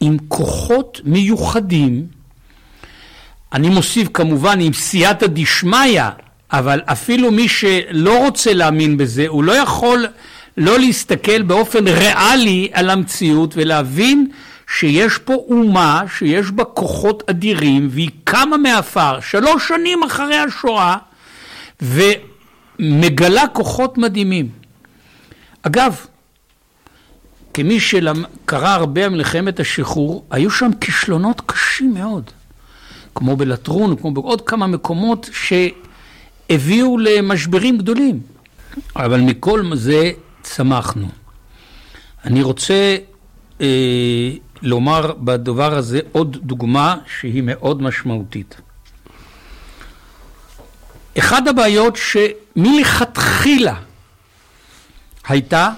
עם 0.00 0.16
כוחות 0.28 1.00
מיוחדים, 1.04 2.06
אני 3.52 3.68
מוסיף 3.68 4.08
כמובן 4.14 4.60
עם 4.60 4.72
סייעתא 4.72 5.26
דשמיא, 5.26 6.02
אבל 6.52 6.80
אפילו 6.84 7.30
מי 7.30 7.48
שלא 7.48 8.24
רוצה 8.24 8.52
להאמין 8.52 8.96
בזה, 8.96 9.28
הוא 9.28 9.44
לא 9.44 9.52
יכול 9.52 10.06
לא 10.56 10.78
להסתכל 10.78 11.42
באופן 11.42 11.88
ריאלי 11.88 12.68
על 12.72 12.90
המציאות 12.90 13.54
ולהבין 13.56 14.30
שיש 14.78 15.18
פה 15.18 15.34
אומה 15.34 16.02
שיש 16.18 16.50
בה 16.50 16.64
כוחות 16.64 17.22
אדירים 17.30 17.88
והיא 17.90 18.10
קמה 18.24 18.56
מעפר 18.56 19.20
שלוש 19.20 19.68
שנים 19.68 20.02
אחרי 20.02 20.36
השואה 20.36 20.96
ומגלה 21.82 23.48
כוחות 23.52 23.98
מדהימים. 23.98 24.48
אגב, 25.62 26.06
כמי 27.54 27.80
שקרא 27.80 28.68
הרבה 28.68 29.04
על 29.04 29.10
מלחמת 29.10 29.60
השחרור, 29.60 30.24
היו 30.30 30.50
שם 30.50 30.70
כישלונות 30.80 31.42
קשים 31.46 31.94
מאוד, 31.94 32.30
כמו 33.14 33.36
בלטרון, 33.36 33.96
כמו 33.96 34.10
בעוד 34.10 34.40
כמה 34.40 34.66
מקומות 34.66 35.30
שהביאו 36.48 36.98
למשברים 36.98 37.78
גדולים. 37.78 38.20
אבל 38.96 39.20
מכל 39.20 39.62
זה 39.74 40.10
צמחנו. 40.42 41.08
אני 42.24 42.42
רוצה 42.42 42.96
אה, 43.60 44.30
לומר 44.62 45.12
בדבר 45.18 45.74
הזה 45.74 46.00
עוד 46.12 46.36
דוגמה 46.42 46.96
שהיא 47.20 47.42
מאוד 47.42 47.82
משמעותית. 47.82 48.60
אחת 51.18 51.46
הבעיות 51.46 51.98
שמלכתחילה 52.56 53.74
הייתה 55.28 55.70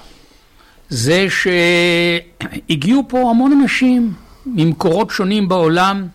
זה 0.88 1.26
שהגיעו 1.30 3.04
פה 3.08 3.30
המון 3.30 3.60
אנשים 3.62 4.12
ממקורות 4.46 5.10
שונים 5.10 5.48
בעולם, 5.48 6.06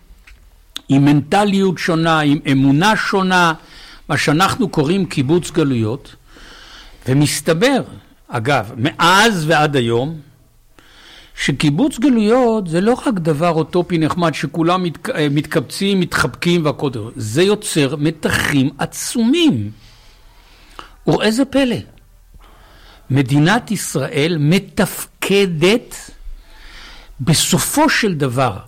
עם 0.88 1.04
מנטליות 1.04 1.78
שונה, 1.78 2.20
עם 2.20 2.38
אמונה 2.52 2.96
שונה, 2.96 3.52
מה 4.08 4.16
שאנחנו 4.16 4.68
קוראים 4.68 5.06
קיבוץ 5.06 5.50
גלויות, 5.50 6.14
ומסתבר, 7.08 7.82
אגב, 8.28 8.72
מאז 8.76 9.44
ועד 9.48 9.76
היום, 9.76 10.20
שקיבוץ 11.36 11.98
גלויות 11.98 12.68
זה 12.68 12.80
לא 12.80 12.94
רק 13.06 13.14
דבר 13.14 13.50
אוטופי 13.50 13.98
נחמד 13.98 14.34
שכולם 14.34 14.82
מת, 14.82 15.08
מתקבצים, 15.30 16.00
מתחבקים 16.00 16.64
והכל, 16.64 16.90
זה 17.16 17.42
יוצר 17.42 17.96
מתחים 17.98 18.70
עצומים. 18.78 19.70
וראה 21.06 21.30
זה 21.30 21.44
פלא, 21.44 21.76
מדינת 23.10 23.70
ישראל 23.70 24.36
מתפקדת 24.40 26.10
בסופו 27.20 27.88
של 27.88 28.14
דבר 28.14 28.58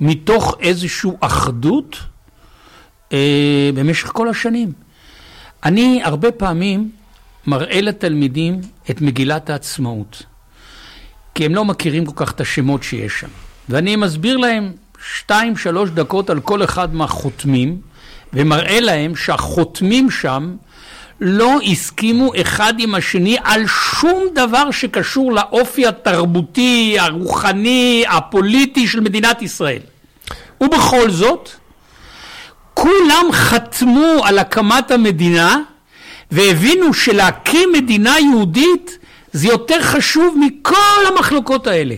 מתוך 0.00 0.56
איזושהי 0.60 1.10
אחדות 1.20 1.96
אה, 3.12 3.70
במשך 3.74 4.08
כל 4.08 4.28
השנים. 4.28 4.72
אני 5.64 6.00
הרבה 6.04 6.32
פעמים 6.32 6.90
מראה 7.46 7.80
לתלמידים 7.80 8.60
את 8.90 9.00
מגילת 9.00 9.50
העצמאות, 9.50 10.22
כי 11.34 11.44
הם 11.44 11.54
לא 11.54 11.64
מכירים 11.64 12.06
כל 12.06 12.24
כך 12.24 12.32
את 12.32 12.40
השמות 12.40 12.82
שיש 12.82 13.20
שם. 13.20 13.28
ואני 13.68 13.96
מסביר 13.96 14.36
להם 14.36 14.72
שתיים, 15.04 15.56
שלוש 15.56 15.90
דקות 15.90 16.30
על 16.30 16.40
כל 16.40 16.64
אחד 16.64 16.94
מהחותמים, 16.94 17.80
ומראה 18.32 18.80
להם 18.80 19.16
שהחותמים 19.16 20.10
שם 20.10 20.56
לא 21.20 21.58
הסכימו 21.70 22.32
אחד 22.40 22.74
עם 22.78 22.94
השני 22.94 23.36
על 23.44 23.66
שום 23.66 24.24
דבר 24.34 24.70
שקשור 24.70 25.32
לאופי 25.32 25.86
התרבותי, 25.86 26.96
הרוחני, 26.98 28.04
הפוליטי 28.08 28.88
של 28.88 29.00
מדינת 29.00 29.42
ישראל. 29.42 29.80
ובכל 30.60 31.10
זאת, 31.10 31.50
כולם 32.80 33.32
חתמו 33.32 34.20
על 34.24 34.38
הקמת 34.38 34.90
המדינה 34.90 35.56
והבינו 36.30 36.94
שלהקים 36.94 37.68
מדינה 37.72 38.14
יהודית 38.18 38.98
זה 39.32 39.48
יותר 39.48 39.82
חשוב 39.82 40.36
מכל 40.40 41.06
המחלוקות 41.08 41.66
האלה. 41.66 41.94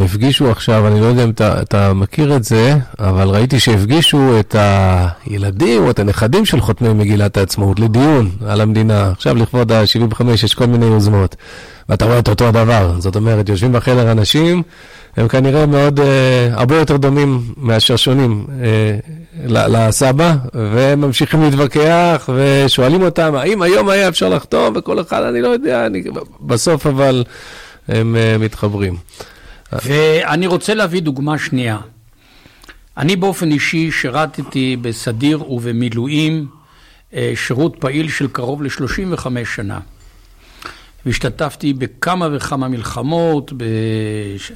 הפגישו 0.00 0.50
עכשיו, 0.50 0.86
אני 0.86 1.00
לא 1.00 1.06
יודע 1.06 1.24
אם 1.24 1.30
אתה, 1.30 1.62
אתה 1.62 1.92
מכיר 1.92 2.36
את 2.36 2.44
זה, 2.44 2.74
אבל 2.98 3.28
ראיתי 3.28 3.60
שהפגישו 3.60 4.40
את 4.40 4.56
הילדים 4.58 5.82
או 5.82 5.90
את 5.90 5.98
הנכדים 5.98 6.44
של 6.44 6.60
חותמי 6.60 6.88
מגילת 6.88 7.36
העצמאות 7.36 7.80
לדיון 7.80 8.30
על 8.46 8.60
המדינה. 8.60 9.10
עכשיו 9.10 9.36
לכבוד 9.36 9.72
ה-75 9.72 10.24
יש 10.44 10.54
כל 10.54 10.66
מיני 10.66 10.86
יוזמות, 10.86 11.36
ואתה 11.88 12.04
רואה 12.04 12.18
את 12.18 12.28
אותו 12.28 12.48
הדבר. 12.48 12.94
זאת 12.98 13.16
אומרת, 13.16 13.48
יושבים 13.48 13.72
בחדר 13.72 14.12
אנשים, 14.12 14.62
הם 15.16 15.28
כנראה 15.28 15.66
מאוד, 15.66 16.00
אה, 16.00 16.48
הרבה 16.52 16.78
יותר 16.78 16.96
דומים 16.96 17.40
מאשר 17.56 17.96
שונים 17.96 18.46
אה, 18.62 18.98
לסבא, 19.44 20.34
והם 20.54 21.00
ממשיכים 21.00 21.42
להתווכח 21.42 22.28
ושואלים 22.34 23.02
אותם, 23.02 23.34
האם 23.34 23.62
היום 23.62 23.88
היה 23.88 24.08
אפשר 24.08 24.28
לחתום, 24.28 24.74
וכל 24.76 25.00
אחד, 25.00 25.22
אני 25.22 25.40
לא 25.40 25.48
יודע, 25.48 25.86
אני, 25.86 26.02
בסוף 26.40 26.86
אבל 26.86 27.24
הם 27.88 28.16
אה, 28.16 28.38
מתחברים. 28.38 28.96
ואני 29.84 30.46
רוצה 30.46 30.74
להביא 30.74 31.02
דוגמה 31.02 31.38
שנייה. 31.38 31.78
אני 32.96 33.16
באופן 33.16 33.50
אישי 33.50 33.90
שירתתי 33.90 34.76
בסדיר 34.82 35.52
ובמילואים 35.52 36.46
אה, 37.14 37.32
שירות 37.34 37.76
פעיל 37.78 38.08
של 38.08 38.28
קרוב 38.28 38.62
ל-35 38.62 39.26
שנה. 39.44 39.78
והשתתפתי 41.06 41.72
בכמה 41.72 42.28
וכמה 42.32 42.68
מלחמות, 42.68 43.52
בש... 43.56 44.52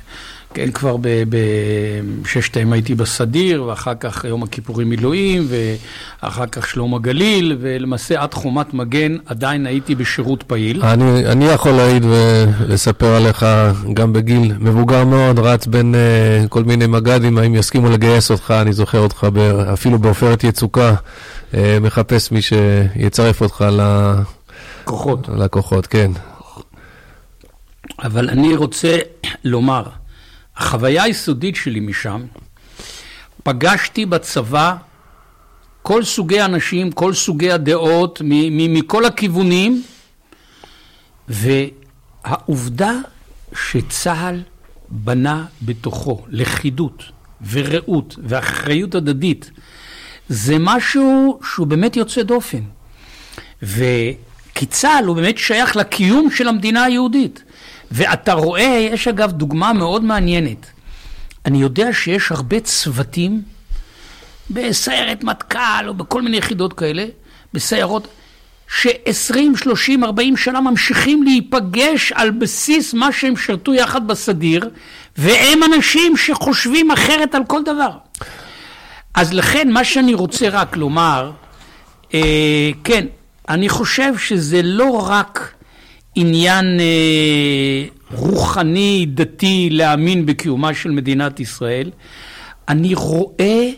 כן, 0.57 0.71
כבר 0.71 0.97
בששת 1.29 2.57
הייתי 2.73 2.95
בסדיר, 2.95 3.63
ואחר 3.65 3.95
כך 4.01 4.25
יום 4.25 4.43
הכיפורים 4.43 4.89
מילואים, 4.89 5.47
ואחר 6.23 6.47
כך 6.47 6.69
שלום 6.69 6.95
הגליל, 6.95 7.57
ולמעשה 7.61 8.23
עד 8.23 8.35
חומת 8.35 8.75
מגן 8.75 9.17
עדיין 9.27 9.67
הייתי 9.67 9.95
בשירות 9.95 10.43
פעיל. 10.43 10.83
אני, 10.83 11.27
אני 11.27 11.45
יכול 11.45 11.73
להעיד 11.73 12.05
ולספר 12.05 13.07
עליך, 13.07 13.47
גם 13.95 14.13
בגיל 14.13 14.53
מבוגר 14.59 15.05
מאוד, 15.05 15.39
רץ 15.39 15.67
בין 15.67 15.95
uh, 15.95 16.49
כל 16.49 16.65
מיני 16.65 16.87
מג"דים, 16.87 17.39
האם 17.39 17.55
יסכימו 17.55 17.91
לגייס 17.91 18.31
אותך, 18.31 18.55
אני 18.61 18.73
זוכר 18.73 18.99
אותך 18.99 19.27
ב, 19.33 19.39
אפילו 19.73 19.99
בעופרת 19.99 20.45
יצוקה, 20.45 20.95
uh, 21.53 21.57
מחפש 21.81 22.33
מי 22.33 22.43
שיצרף 22.43 23.41
אותך 23.41 23.65
לכוחות. 24.85 25.29
לכוחות, 25.37 25.87
כן. 25.87 26.11
אבל 28.05 28.31
אני 28.31 28.57
רוצה 28.57 28.99
לומר, 29.45 29.83
החוויה 30.57 31.03
היסודית 31.03 31.57
שלי 31.57 31.81
משם, 31.81 32.23
פגשתי 33.43 34.07
בצבא 34.07 34.77
כל 35.83 36.05
סוגי 36.05 36.43
אנשים, 36.43 36.93
כל 36.93 37.15
סוגי 37.15 37.53
הדעות, 37.53 38.23
מכל 38.51 39.05
הכיוונים, 39.05 39.83
והעובדה 41.29 42.93
שצה"ל 43.55 44.43
בנה 44.89 45.45
בתוכו 45.63 46.25
לכידות 46.29 47.03
ורעות 47.51 48.17
ואחריות 48.23 48.95
הדדית, 48.95 49.51
זה 50.29 50.57
משהו 50.59 51.41
שהוא 51.53 51.67
באמת 51.67 51.97
יוצא 51.97 52.23
דופן. 52.23 52.63
וכי 53.63 54.67
צה"ל 54.71 55.05
הוא 55.05 55.17
באמת 55.17 55.39
שייך 55.39 55.77
לקיום 55.77 56.31
של 56.31 56.49
המדינה 56.49 56.85
היהודית. 56.85 57.43
ואתה 57.91 58.33
רואה, 58.33 58.89
יש 58.93 59.09
אגב 59.09 59.33
דוגמה 59.33 59.73
מאוד 59.73 60.05
מעניינת. 60.05 60.67
אני 61.47 61.59
יודע 61.59 61.93
שיש 61.93 62.33
הרבה 62.33 62.61
צוותים 62.61 63.43
בסיירת 64.51 65.25
מטכ"ל 65.25 65.89
או 65.89 65.95
בכל 65.95 66.23
מיני 66.23 66.37
יחידות 66.37 66.73
כאלה, 66.73 67.05
בסיירות, 67.55 68.09
ש-20, 68.69 69.57
30, 69.57 70.05
40 70.05 70.37
שנה 70.37 70.61
ממשיכים 70.61 71.23
להיפגש 71.23 72.13
על 72.13 72.31
בסיס 72.31 72.95
מה 72.95 73.13
שהם 73.13 73.37
שרתו 73.37 73.75
יחד 73.75 74.07
בסדיר, 74.07 74.71
והם 75.17 75.63
אנשים 75.63 76.17
שחושבים 76.17 76.91
אחרת 76.91 77.35
על 77.35 77.43
כל 77.47 77.63
דבר. 77.63 77.91
אז 79.15 79.33
לכן, 79.33 79.71
מה 79.71 79.85
שאני 79.85 80.15
רוצה 80.15 80.49
רק 80.49 80.77
לומר, 80.77 81.31
אה, 82.15 82.71
כן, 82.85 83.07
אני 83.49 83.69
חושב 83.69 84.19
שזה 84.19 84.61
לא 84.63 85.07
רק 85.09 85.55
עניין 86.19 86.81
אה, 86.81 87.85
רוחני, 88.15 89.07
דתי, 89.15 89.69
להאמין 89.73 90.27
בקיומה 90.27 90.75
של 90.75 90.91
מדינת 90.91 91.41
ישראל. 91.41 91.91
אני 92.69 92.95
רואה 92.95 93.69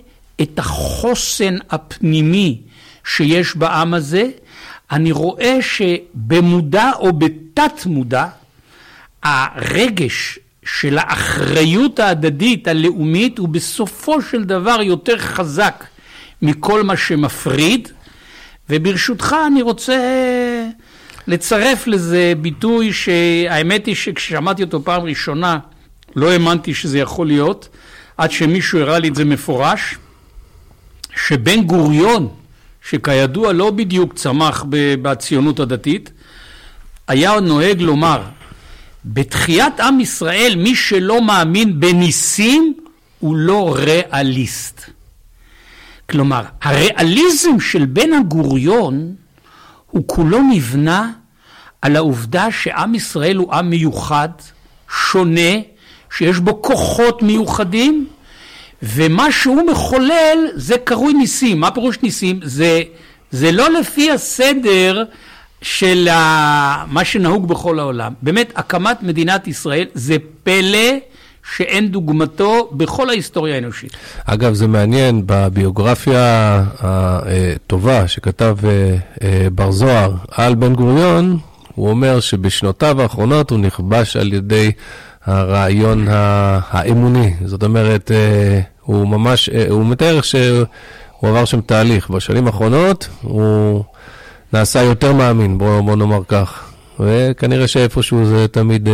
את 0.40 0.58
החוסן 0.58 1.56
הפנימי 1.70 2.60
שיש 3.04 3.56
בעם 3.56 3.94
הזה. 3.94 4.30
אני 4.90 5.12
רואה 5.12 5.58
שבמודע 5.62 6.90
או 6.98 7.12
בתת 7.12 7.86
מודע, 7.86 8.26
הרגש 9.22 10.38
של 10.64 10.98
האחריות 10.98 11.98
ההדדית 11.98 12.68
הלאומית 12.68 13.38
הוא 13.38 13.48
בסופו 13.48 14.22
של 14.22 14.44
דבר 14.44 14.82
יותר 14.82 15.18
חזק 15.18 15.84
מכל 16.42 16.82
מה 16.82 16.96
שמפריד. 16.96 17.88
וברשותך 18.70 19.36
אני 19.46 19.62
רוצה 19.62 19.96
לצרף 21.28 21.86
לזה 21.86 22.32
ביטוי 22.40 22.92
שהאמת 22.92 23.86
היא 23.86 23.94
שכששמעתי 23.94 24.62
אותו 24.62 24.84
פעם 24.84 25.02
ראשונה 25.02 25.58
לא 26.16 26.30
האמנתי 26.30 26.74
שזה 26.74 26.98
יכול 26.98 27.26
להיות, 27.26 27.68
עד 28.16 28.30
שמישהו 28.30 28.78
הראה 28.78 28.98
לי 28.98 29.08
את 29.08 29.14
זה 29.14 29.24
מפורש, 29.24 29.94
שבן 31.26 31.62
גוריון, 31.62 32.28
שכידוע 32.88 33.52
לא 33.52 33.70
בדיוק 33.70 34.14
צמח 34.14 34.64
בציונות 35.02 35.60
הדתית, 35.60 36.10
היה 37.08 37.40
נוהג 37.40 37.80
לומר, 37.80 38.22
בתחיית 39.04 39.80
עם 39.80 40.00
ישראל 40.00 40.54
מי 40.56 40.74
שלא 40.74 41.22
מאמין 41.22 41.80
בניסים 41.80 42.74
הוא 43.18 43.36
לא 43.36 43.76
ריאליסט. 43.76 44.90
כלומר, 46.10 46.42
הריאליזם 46.62 47.60
של 47.60 47.84
בן 47.84 48.12
הגוריון 48.12 49.14
הוא 49.90 50.02
כולו 50.06 50.42
נבנה 50.50 51.10
על 51.82 51.96
העובדה 51.96 52.50
שעם 52.50 52.94
ישראל 52.94 53.36
הוא 53.36 53.52
עם 53.54 53.70
מיוחד, 53.70 54.28
שונה, 55.10 55.50
שיש 56.16 56.38
בו 56.38 56.62
כוחות 56.62 57.22
מיוחדים, 57.22 58.06
ומה 58.82 59.32
שהוא 59.32 59.70
מחולל 59.70 60.38
זה 60.54 60.78
קרוי 60.78 61.12
ניסים. 61.12 61.60
מה 61.60 61.70
פירוש 61.70 61.98
ניסים? 62.02 62.40
זה, 62.42 62.82
זה 63.30 63.52
לא 63.52 63.70
לפי 63.70 64.10
הסדר 64.10 65.04
של 65.62 66.08
מה 66.86 67.04
שנהוג 67.04 67.48
בכל 67.48 67.78
העולם. 67.78 68.12
באמת, 68.22 68.52
הקמת 68.56 69.02
מדינת 69.02 69.48
ישראל 69.48 69.86
זה 69.94 70.16
פלא 70.42 70.98
שאין 71.56 71.88
דוגמתו 71.88 72.70
בכל 72.72 73.10
ההיסטוריה 73.10 73.54
האנושית. 73.54 73.92
אגב, 74.24 74.54
זה 74.54 74.66
מעניין, 74.66 75.22
בביוגרפיה 75.26 76.64
הטובה 76.80 78.08
שכתב 78.08 78.56
אה, 78.64 78.96
אה, 79.22 79.46
בר 79.54 79.70
זוהר 79.70 80.14
על 80.30 80.54
בן 80.54 80.74
גוריון, 80.74 81.38
הוא 81.74 81.90
אומר 81.90 82.20
שבשנותיו 82.20 83.02
האחרונות 83.02 83.50
הוא 83.50 83.58
נכבש 83.58 84.16
על 84.16 84.32
ידי 84.32 84.72
הרעיון 85.24 86.06
האמוני. 86.08 87.34
זאת 87.44 87.62
אומרת, 87.62 88.10
אה, 88.10 88.60
הוא 88.82 89.08
ממש, 89.08 89.50
הוא 89.68 89.86
מתאר 89.86 90.20
שהוא 90.20 90.66
עבר 91.22 91.44
שם 91.44 91.60
תהליך. 91.60 92.10
בשנים 92.10 92.46
האחרונות 92.46 93.08
הוא 93.22 93.84
נעשה 94.52 94.82
יותר 94.82 95.12
מאמין, 95.12 95.58
בוא, 95.58 95.80
בוא 95.80 95.96
נאמר 95.96 96.20
כך. 96.28 96.64
וכנראה 97.00 97.68
שאיפשהו 97.68 98.26
זה 98.26 98.48
תמיד... 98.48 98.88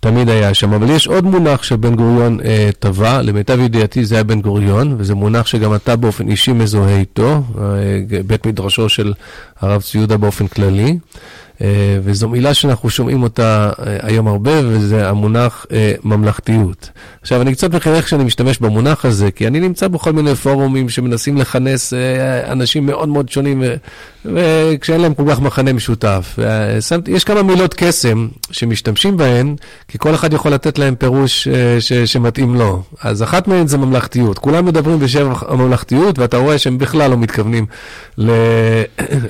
תמיד 0.00 0.28
היה 0.28 0.54
שם. 0.54 0.72
אבל 0.72 0.90
יש 0.90 1.06
עוד 1.06 1.24
מונח 1.24 1.62
שבן 1.62 1.94
גוריון 1.94 2.40
אה, 2.44 2.70
טבע, 2.78 3.22
למיטב 3.22 3.60
ידיעתי 3.60 4.04
זה 4.04 4.14
היה 4.14 4.24
בן 4.24 4.40
גוריון, 4.40 4.94
וזה 4.98 5.14
מונח 5.14 5.46
שגם 5.46 5.74
אתה 5.74 5.96
באופן 5.96 6.28
אישי 6.28 6.52
מזוהה 6.52 6.98
איתו, 6.98 7.42
אה, 7.60 8.22
בית 8.26 8.46
מדרשו 8.46 8.88
של 8.88 9.12
הרב 9.60 9.82
צבי 9.82 9.98
יהודה 9.98 10.16
באופן 10.16 10.46
כללי. 10.46 10.98
אה, 11.62 11.98
וזו 12.02 12.28
מילה 12.28 12.54
שאנחנו 12.54 12.90
שומעים 12.90 13.22
אותה 13.22 13.70
אה, 13.78 13.96
היום 14.02 14.28
הרבה, 14.28 14.52
וזה 14.64 15.08
המונח 15.08 15.66
אה, 15.72 15.92
ממלכתיות. 16.04 16.90
עכשיו, 17.22 17.42
אני 17.42 17.54
קצת 17.54 17.74
מחייך 17.74 18.04
כשאני 18.04 18.24
משתמש 18.24 18.58
במונח 18.58 19.04
הזה, 19.04 19.30
כי 19.30 19.46
אני 19.46 19.60
נמצא 19.60 19.88
בכל 19.88 20.12
מיני 20.12 20.34
פורומים 20.34 20.88
שמנסים 20.88 21.36
לכנס 21.36 21.92
אנשים 22.46 22.86
מאוד 22.86 23.08
מאוד 23.08 23.28
שונים, 23.28 23.62
וכשאין 24.24 25.00
להם 25.00 25.14
כל 25.14 25.22
כך 25.30 25.40
מחנה 25.40 25.72
משותף. 25.72 26.38
יש 27.06 27.24
כמה 27.24 27.42
מילות 27.42 27.74
קסם 27.76 28.28
שמשתמשים 28.50 29.16
בהן, 29.16 29.56
כי 29.88 29.98
כל 29.98 30.14
אחד 30.14 30.32
יכול 30.32 30.52
לתת 30.52 30.78
להם 30.78 30.94
פירוש 30.94 31.48
שמתאים 32.04 32.54
לו. 32.54 32.82
אז 33.02 33.22
אחת 33.22 33.48
מהן 33.48 33.66
זה 33.66 33.78
ממלכתיות. 33.78 34.38
כולם 34.38 34.66
מדברים 34.66 34.98
בשם 34.98 35.32
הממלכתיות, 35.48 36.18
ואתה 36.18 36.36
רואה 36.36 36.58
שהם 36.58 36.78
בכלל 36.78 37.10
לא 37.10 37.16
מתכוונים 37.16 37.66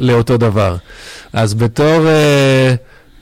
לאותו 0.09 0.37
דבר. 0.37 0.77
אז 1.33 1.55
בתור, 1.55 2.07
אה, 2.07 2.75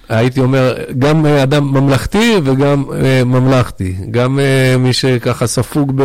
הייתי 0.08 0.40
אומר, 0.40 0.74
גם 0.98 1.26
אדם 1.26 1.64
ממלכתי 1.64 2.34
וגם 2.44 2.84
אה, 2.94 3.24
ממלכתי. 3.24 3.96
גם 4.10 4.38
אה, 4.38 4.76
מי 4.78 4.92
שככה 4.92 5.46
ספוג 5.46 6.02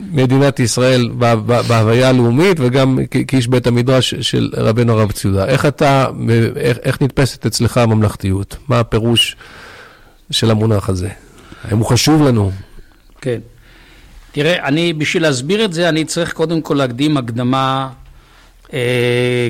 במדינת 0.00 0.60
ישראל 0.60 1.10
בהוויה 1.68 2.08
הלאומית 2.08 2.56
וגם 2.60 2.98
כאיש 3.28 3.48
בית 3.48 3.66
המדרש 3.66 4.14
של 4.14 4.50
רבנו 4.56 4.92
הרב 4.92 5.12
ציודה. 5.12 5.46
איך 5.46 5.66
אתה, 5.66 6.06
איך, 6.56 6.78
איך 6.82 7.02
נתפסת 7.02 7.46
אצלך 7.46 7.78
הממלכתיות? 7.78 8.56
מה 8.68 8.80
הפירוש 8.80 9.36
של 10.30 10.50
המונח 10.50 10.88
הזה? 10.88 11.08
האם 11.64 11.78
הוא 11.78 11.86
חשוב 11.86 12.22
לנו? 12.22 12.50
כן. 13.20 13.38
תראה, 14.32 14.66
אני, 14.68 14.92
בשביל 14.92 15.22
להסביר 15.22 15.64
את 15.64 15.72
זה, 15.72 15.88
אני 15.88 16.04
צריך 16.04 16.32
קודם 16.32 16.60
כל 16.60 16.74
להקדים 16.74 17.16
הקדמה 17.16 17.88
אה, 17.88 18.05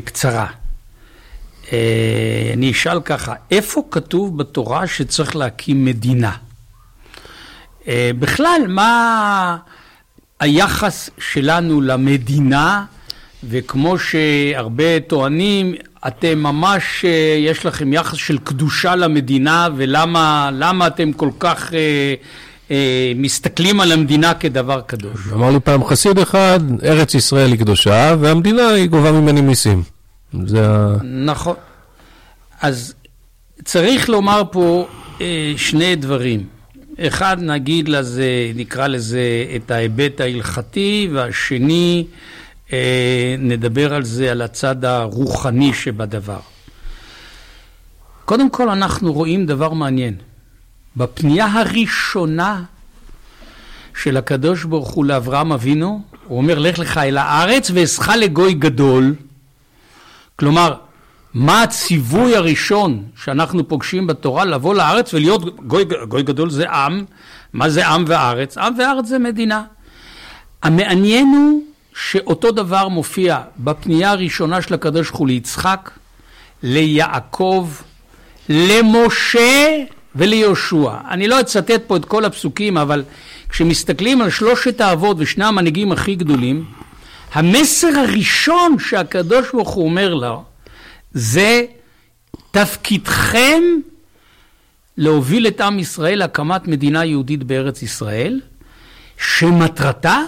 קצרה. 0.05 0.47
אה, 1.73 2.51
אני 2.53 2.71
אשאל 2.71 3.01
ככה, 3.01 3.35
איפה 3.51 3.85
כתוב 3.91 4.39
בתורה 4.39 4.87
שצריך 4.87 5.37
להקים 5.37 5.85
מדינה? 5.85 6.33
אה, 7.89 8.11
בכלל, 8.19 8.61
מה 8.69 9.57
היחס 10.41 11.11
שלנו 11.19 11.81
למדינה, 11.81 12.85
וכמו 13.45 13.99
שהרבה 13.99 15.01
טוענים, 15.07 15.75
אתם 16.07 16.39
ממש, 16.39 17.05
אה, 17.05 17.37
יש 17.39 17.67
לכם 17.67 17.93
יחס 17.93 18.17
של 18.17 18.39
קדושה 18.39 18.95
למדינה, 18.95 19.69
ולמה 19.77 20.87
אתם 20.87 21.13
כל 21.13 21.31
כך... 21.39 21.73
אה, 22.71 23.13
מסתכלים 23.17 23.81
על 23.81 23.93
המדינה 23.93 24.35
כדבר 24.35 24.81
קדוש. 24.81 25.21
אמר 25.33 25.51
לי 25.51 25.61
פעם 25.61 25.85
חסיד 25.85 26.19
אחד, 26.19 26.61
ארץ 26.85 27.15
ישראל 27.15 27.51
היא 27.51 27.59
קדושה, 27.59 28.17
והמדינה 28.21 28.69
היא 28.69 28.87
גובה 28.87 29.13
ממני 29.13 29.41
מיסים. 29.41 29.83
זה 30.47 30.67
ה... 30.69 30.97
נכון. 31.03 31.55
אז 32.61 32.95
צריך 33.65 34.09
לומר 34.09 34.43
פה 34.53 34.87
אה, 35.21 35.53
שני 35.57 35.97
דברים. 35.97 36.47
אחד, 36.99 37.37
נגיד 37.41 37.89
לזה, 37.89 38.53
נקרא 38.55 38.87
לזה 38.87 39.47
את 39.57 39.71
ההיבט 39.71 40.21
ההלכתי, 40.21 41.09
והשני, 41.13 42.07
אה, 42.73 43.35
נדבר 43.39 43.95
על 43.95 44.05
זה, 44.05 44.31
על 44.31 44.43
הצד 44.43 44.85
הרוחני 44.85 45.75
שבדבר. 45.75 46.39
קודם 48.25 48.51
כל, 48.51 48.69
אנחנו 48.69 49.13
רואים 49.13 49.47
דבר 49.47 49.73
מעניין. 49.73 50.15
בפנייה 50.97 51.47
הראשונה 51.47 52.63
של 54.03 54.17
הקדוש 54.17 54.65
ברוך 54.65 54.91
הוא 54.91 55.05
לאברהם 55.05 55.53
אבינו, 55.53 56.03
הוא 56.25 56.39
אומר 56.39 56.59
לך 56.59 56.79
לך 56.79 56.99
אל 56.99 57.19
הארץ 57.19 57.71
ואעשך 57.75 58.09
לגוי 58.09 58.55
גדול. 58.55 59.15
כלומר, 60.37 60.75
מה 61.35 61.63
הציווי 61.63 62.37
הראשון 62.37 63.05
שאנחנו 63.25 63.69
פוגשים 63.69 64.07
בתורה? 64.07 64.45
לבוא 64.45 64.75
לארץ 64.75 65.15
ולהיות 65.15 65.61
גוי, 65.67 65.85
גוי 66.09 66.23
גדול 66.23 66.51
זה 66.51 66.71
עם. 66.71 67.05
מה 67.53 67.69
זה 67.69 67.87
עם 67.87 68.05
וארץ? 68.07 68.59
עם 68.59 68.75
וארץ 68.79 69.07
זה 69.07 69.19
מדינה. 69.19 69.65
המעניין 70.63 71.27
הוא 71.27 71.63
שאותו 71.95 72.53
דבר 72.53 72.89
מופיע 72.89 73.41
בפנייה 73.59 74.11
הראשונה 74.11 74.63
של 74.63 74.75
הקדוש 74.75 75.09
ברוך 75.09 75.21
הוא 75.21 75.29
ליצחק, 75.29 75.91
ליעקב, 76.63 77.69
למשה 78.49 79.85
וליהושע. 80.17 80.91
אני 81.11 81.29
לא 81.29 81.41
אצטט 81.41 81.83
פה 81.87 81.97
את 81.97 82.05
כל 82.05 82.25
הפסוקים, 82.25 82.79
אבל 82.79 83.05
כשמסתכלים 83.49 84.21
על 84.21 84.31
שלושת 84.31 84.81
האבות 84.81 85.17
ושני 85.21 85.45
המנהיגים 85.45 85.93
הכי 85.93 86.15
גדולים, 86.15 86.65
המסר 87.33 87.99
הראשון 87.99 88.77
שהקדוש 88.79 89.47
ברוך 89.53 89.71
הוא 89.71 89.85
אומר 89.85 90.15
לו, 90.15 90.45
זה 91.13 91.65
תפקידכם 92.51 93.63
להוביל 94.97 95.47
את 95.47 95.61
עם 95.61 95.79
ישראל 95.79 96.19
להקמת 96.19 96.69
מדינה 96.69 97.05
יהודית 97.05 97.45
בארץ 97.45 97.83
ישראל, 97.83 98.41
שמטרתה, 99.19 100.21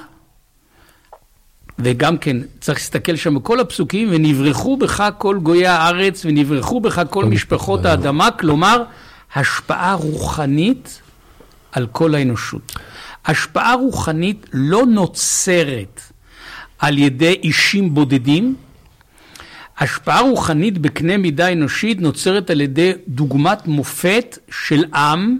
וגם 1.78 2.18
כן 2.18 2.36
צריך 2.60 2.78
להסתכל 2.78 3.16
שם 3.16 3.34
בכל 3.34 3.60
הפסוקים, 3.60 4.08
ונברחו 4.10 4.76
בך 4.76 5.08
כל 5.18 5.38
גויי 5.42 5.66
הארץ, 5.66 6.22
ונברחו 6.24 6.80
בך 6.80 7.02
כל 7.10 7.24
משפחות 7.24 7.84
האדמה, 7.84 8.30
כלומר, 8.30 8.82
השפעה 9.34 9.94
רוחנית 9.94 11.02
על 11.72 11.86
כל 11.92 12.14
האנושות. 12.14 12.72
השפעה 13.26 13.74
רוחנית 13.74 14.46
לא 14.52 14.86
נוצרת 14.86 16.00
על 16.78 16.98
ידי 16.98 17.40
אישים 17.42 17.94
בודדים, 17.94 18.54
השפעה 19.78 20.20
רוחנית 20.20 20.78
בקנה 20.78 21.16
מידה 21.16 21.52
אנושית 21.52 22.00
נוצרת 22.00 22.50
על 22.50 22.60
ידי 22.60 22.92
דוגמת 23.08 23.66
מופת 23.66 24.38
של 24.50 24.84
עם 24.94 25.38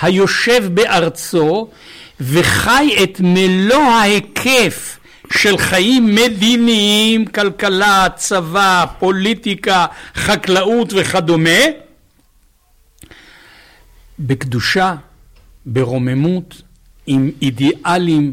היושב 0.00 0.64
בארצו 0.74 1.68
וחי 2.20 2.96
את 3.02 3.20
מלוא 3.20 3.82
ההיקף 3.82 4.98
של 5.32 5.58
חיים 5.58 6.14
מדיניים, 6.14 7.26
כלכלה, 7.26 8.06
צבא, 8.16 8.84
פוליטיקה, 8.98 9.86
חקלאות 10.14 10.92
וכדומה, 10.96 11.60
בקדושה, 14.20 14.94
ברוממות, 15.66 16.62
עם 17.06 17.30
אידיאלים 17.42 18.32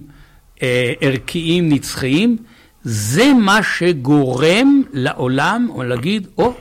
אה, 0.62 0.93
ערכיים 1.02 1.69
נצחיים, 1.69 2.38
זה 2.84 3.34
מה 3.34 3.60
שגורם 3.63 4.82
לעולם, 4.93 5.67
או 5.69 5.84
להגיד, 5.84 6.28
או, 6.38 6.54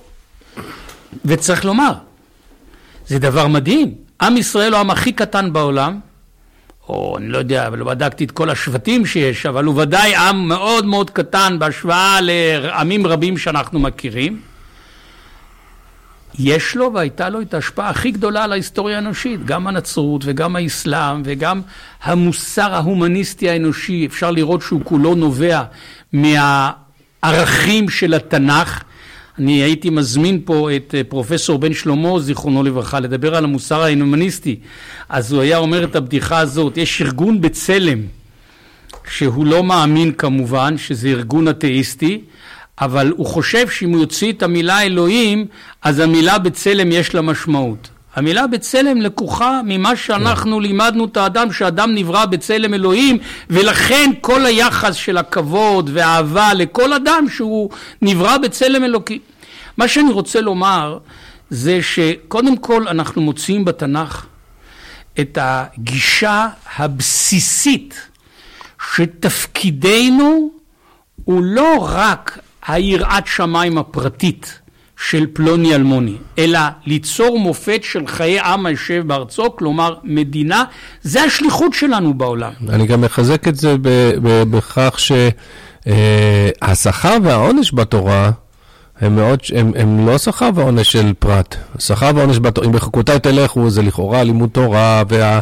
וצריך 1.25 1.65
לומר, 1.65 1.93
זה 3.07 3.19
דבר 3.19 3.47
מדהים. 3.47 3.95
עם 4.23 4.37
ישראל 4.37 4.73
הוא 4.73 4.77
העם 4.79 4.91
הכי 4.91 5.13
קטן 5.13 5.53
בעולם, 5.53 6.01
או 6.89 7.19
אני 7.19 7.29
לא 7.29 7.39
יודע, 7.39 7.67
אבל 7.67 7.79
לא 7.79 7.85
בדקתי 7.85 8.25
את 8.25 8.31
כל 8.31 8.51
השבטים 8.51 9.07
שיש, 9.07 9.47
אבל 9.47 9.65
הוא 9.65 9.83
ודאי 9.83 10.15
עם 10.15 10.49
מאוד 10.49 10.87
מאוד 10.87 11.11
קטן 11.11 11.57
בהשוואה 11.59 12.19
לעמים 12.21 13.07
רבים 13.07 13.39
שאנחנו 13.39 13.79
מכירים. 13.79 14.41
יש 16.39 16.77
לו 16.77 16.93
והייתה 16.95 17.29
לו 17.29 17.41
את 17.41 17.55
ההשפעה 17.55 17.91
הכי 17.91 18.11
גדולה 18.11 18.45
על 18.45 18.53
ההיסטוריה 18.53 18.97
האנושית, 18.97 19.45
גם 19.45 19.67
הנצרות 19.67 20.23
וגם 20.25 20.57
האסלאם 20.57 21.23
וגם 21.25 21.61
המוסר 22.03 22.75
ההומניסטי 22.75 23.51
האנושי, 23.51 24.07
אפשר 24.07 24.31
לראות 24.31 24.63
שהוא 24.63 24.81
כולו 24.85 25.15
נובע 25.15 25.63
מהערכים 26.13 27.89
של 27.89 28.15
התנ"ך. 28.15 28.83
אני 29.39 29.63
הייתי 29.63 29.91
מזמין 29.91 30.41
פה 30.45 30.69
את 30.77 30.95
אה, 30.99 31.05
פרופסור 31.05 31.59
בן 31.59 31.75
שלמה, 31.75 32.21
זיכרונו 32.21 32.63
לברכה, 32.63 33.01
לדבר 33.01 33.35
על 33.35 33.45
המוסר 33.45 33.83
ההומניסטי. 33.83 34.57
אז 35.09 35.33
הוא 35.33 35.43
היה 35.43 35.59
אומר 35.59 35.85
את 35.85 35.97
הבדיחה 35.97 36.39
הזאת, 36.39 36.77
יש 36.77 37.03
ארגון 37.03 37.41
בצלם, 37.41 37.99
שהוא 39.11 39.47
לא 39.47 39.65
מאמין 39.65 40.13
כמובן, 40.13 40.79
שזה 40.79 41.09
ארגון 41.09 41.49
אתאיסטי, 41.49 42.21
אבל 42.81 43.13
הוא 43.17 43.27
חושב 43.27 43.69
שאם 43.69 43.91
הוא 43.91 44.01
יוציא 44.01 44.33
את 44.33 44.43
המילה 44.43 44.83
אלוהים, 44.83 45.47
אז 45.83 46.01
המילה 46.01 46.39
בצלם 46.39 46.93
יש 46.93 47.15
לה 47.15 47.23
משמעות. 47.23 47.89
המילה 48.15 48.47
בצלם 48.47 49.01
לקוחה 49.01 49.61
ממה 49.65 49.97
שאנחנו 49.97 50.61
לימדנו 50.61 51.05
את 51.05 51.17
האדם, 51.17 51.53
שאדם 51.53 51.95
נברא 51.95 52.27
בצלם 52.27 52.75
אלוהים, 52.75 53.19
ולכן 53.51 54.11
כל 54.21 54.47
היחס 54.47 54.95
של 54.95 55.17
הכבוד 55.17 55.91
והאהבה 55.93 56.55
לכל 56.55 56.93
אדם 56.93 57.27
שהוא 57.29 57.71
נברא 58.03 58.39
בצלם 58.39 58.85
אלוקי. 58.85 59.19
מה 59.77 59.89
שאני 59.89 60.13
רוצה 60.13 60.41
לומר 60.41 60.99
זה 61.51 61.83
שקודם 61.83 62.57
כל 62.57 62.89
אנחנו 62.89 63.23
מוצאים 63.23 63.65
בתנ"ך 63.65 64.27
את 65.21 65.39
הגישה 65.41 66.49
הבסיסית 66.77 68.09
שתפקידנו 68.95 70.51
הוא 71.25 71.45
לא 71.45 71.89
רק 71.91 72.39
היראת 72.69 73.27
שמיים 73.27 73.79
הפרטית 73.79 74.61
של 74.97 75.27
פלוני 75.33 75.75
אלמוני, 75.75 76.17
אלא 76.39 76.61
ליצור 76.87 77.39
מופת 77.39 77.81
של 77.83 78.07
חיי 78.07 78.41
עם 78.41 78.67
היושב 78.67 79.03
בארצו, 79.07 79.57
כלומר 79.57 79.95
מדינה, 80.05 80.65
זה 81.03 81.23
השליחות 81.23 81.75
שלנו 81.75 82.15
בעולם. 82.15 82.53
אני 82.69 82.87
גם 82.87 83.01
מחזק 83.01 83.49
את 83.49 83.57
זה 83.57 83.77
בכך 84.51 84.99
שהשכר 85.87 87.17
והעונש 87.23 87.75
בתורה 87.75 88.31
הם, 89.01 89.17
מאוד, 89.17 89.41
הם, 89.55 89.73
הם 89.77 90.07
לא 90.07 90.19
שכר 90.19 90.51
ועונש 90.55 90.93
של 90.93 91.13
פרט. 91.19 91.57
שכר 91.79 92.11
ועונש 92.15 92.39
בתורה, 92.39 92.67
אם 92.67 92.73
בחוקותיי 92.73 93.21
תלכו, 93.21 93.71
זה 93.71 93.83
לכאורה 93.83 94.23
לימוד 94.23 94.51
תורה, 94.53 95.03
וה... 95.09 95.41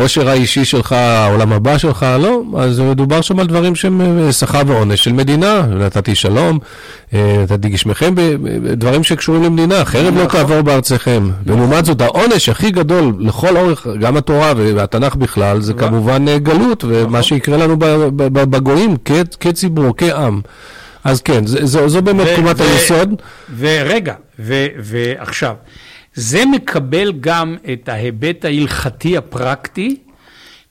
העושר 0.00 0.28
האישי 0.28 0.64
שלך, 0.64 0.92
העולם 0.92 1.52
הבא 1.52 1.78
שלך, 1.78 2.06
לא, 2.18 2.42
אז 2.58 2.80
מדובר 2.80 3.20
שם 3.20 3.40
על 3.40 3.46
דברים 3.46 3.74
שהם 3.74 4.00
אה, 4.00 4.32
שכר 4.32 4.62
ועונש 4.66 5.04
של 5.04 5.12
מדינה, 5.12 5.66
נתתי 5.66 6.14
שלום, 6.14 6.58
אה, 7.14 7.36
נתתי 7.42 7.68
גשמכם, 7.68 8.14
דברים 8.72 9.04
שקשורים 9.04 9.42
למדינה, 9.42 9.84
חרב 9.84 10.14
לא 10.14 10.24
נכון. 10.24 10.40
תעבור 10.40 10.62
בארצכם. 10.62 11.30
ולעומת 11.46 11.84
זאת, 11.84 12.00
העונש 12.00 12.48
הכי 12.48 12.70
גדול 12.70 13.12
לכל 13.18 13.56
אורך, 13.56 13.86
גם 14.00 14.16
התורה 14.16 14.52
והתנ"ך 14.56 15.14
בכלל, 15.14 15.60
זה 15.60 15.74
כמובן 15.74 16.28
אה, 16.28 16.38
גלות, 16.38 16.84
ומה 16.84 17.06
נכון. 17.06 17.22
שיקרה 17.22 17.56
לנו 17.56 17.76
בגויים 18.16 18.96
כציבור, 19.40 19.94
כעם. 19.96 20.40
אז 21.04 21.22
כן, 21.22 21.46
זו 21.64 22.02
באמת 22.02 22.26
תקומת 22.32 22.60
היסוד. 22.60 23.22
ורגע, 23.58 24.14
ועכשיו. 24.38 25.54
זה 26.14 26.44
מקבל 26.44 27.12
גם 27.20 27.56
את 27.72 27.88
ההיבט 27.88 28.44
ההלכתי 28.44 29.16
הפרקטי, 29.16 29.96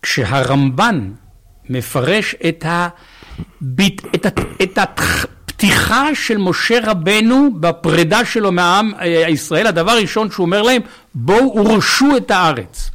כשהרמב"ן 0.01 1.11
מפרש 1.69 2.35
את, 2.49 2.65
הביט, 2.67 4.01
את, 4.15 4.25
את 4.63 4.77
הפתיחה 4.77 6.05
של 6.15 6.37
משה 6.37 6.79
רבנו 6.83 7.49
בפרידה 7.59 8.25
שלו 8.25 8.51
מהעם 8.51 8.91
הישראל, 8.97 9.67
הדבר 9.67 9.91
הראשון 9.91 10.31
שהוא 10.31 10.45
אומר 10.45 10.61
להם, 10.61 10.81
בואו 11.15 11.55
ורשו 11.55 12.17
את 12.17 12.31
הארץ. 12.31 12.89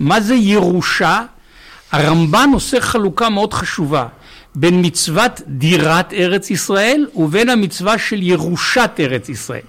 מה 0.00 0.20
זה 0.20 0.34
ירושה? 0.34 1.22
הרמב"ן 1.92 2.50
עושה 2.52 2.80
חלוקה 2.80 3.28
מאוד 3.28 3.54
חשובה. 3.54 4.06
בין 4.58 4.86
מצוות 4.86 5.40
דירת 5.46 6.12
ארץ 6.12 6.50
ישראל 6.50 7.06
ובין 7.14 7.48
המצווה 7.48 7.98
של 7.98 8.22
ירושת 8.22 8.90
ארץ 9.00 9.28
ישראל. 9.28 9.60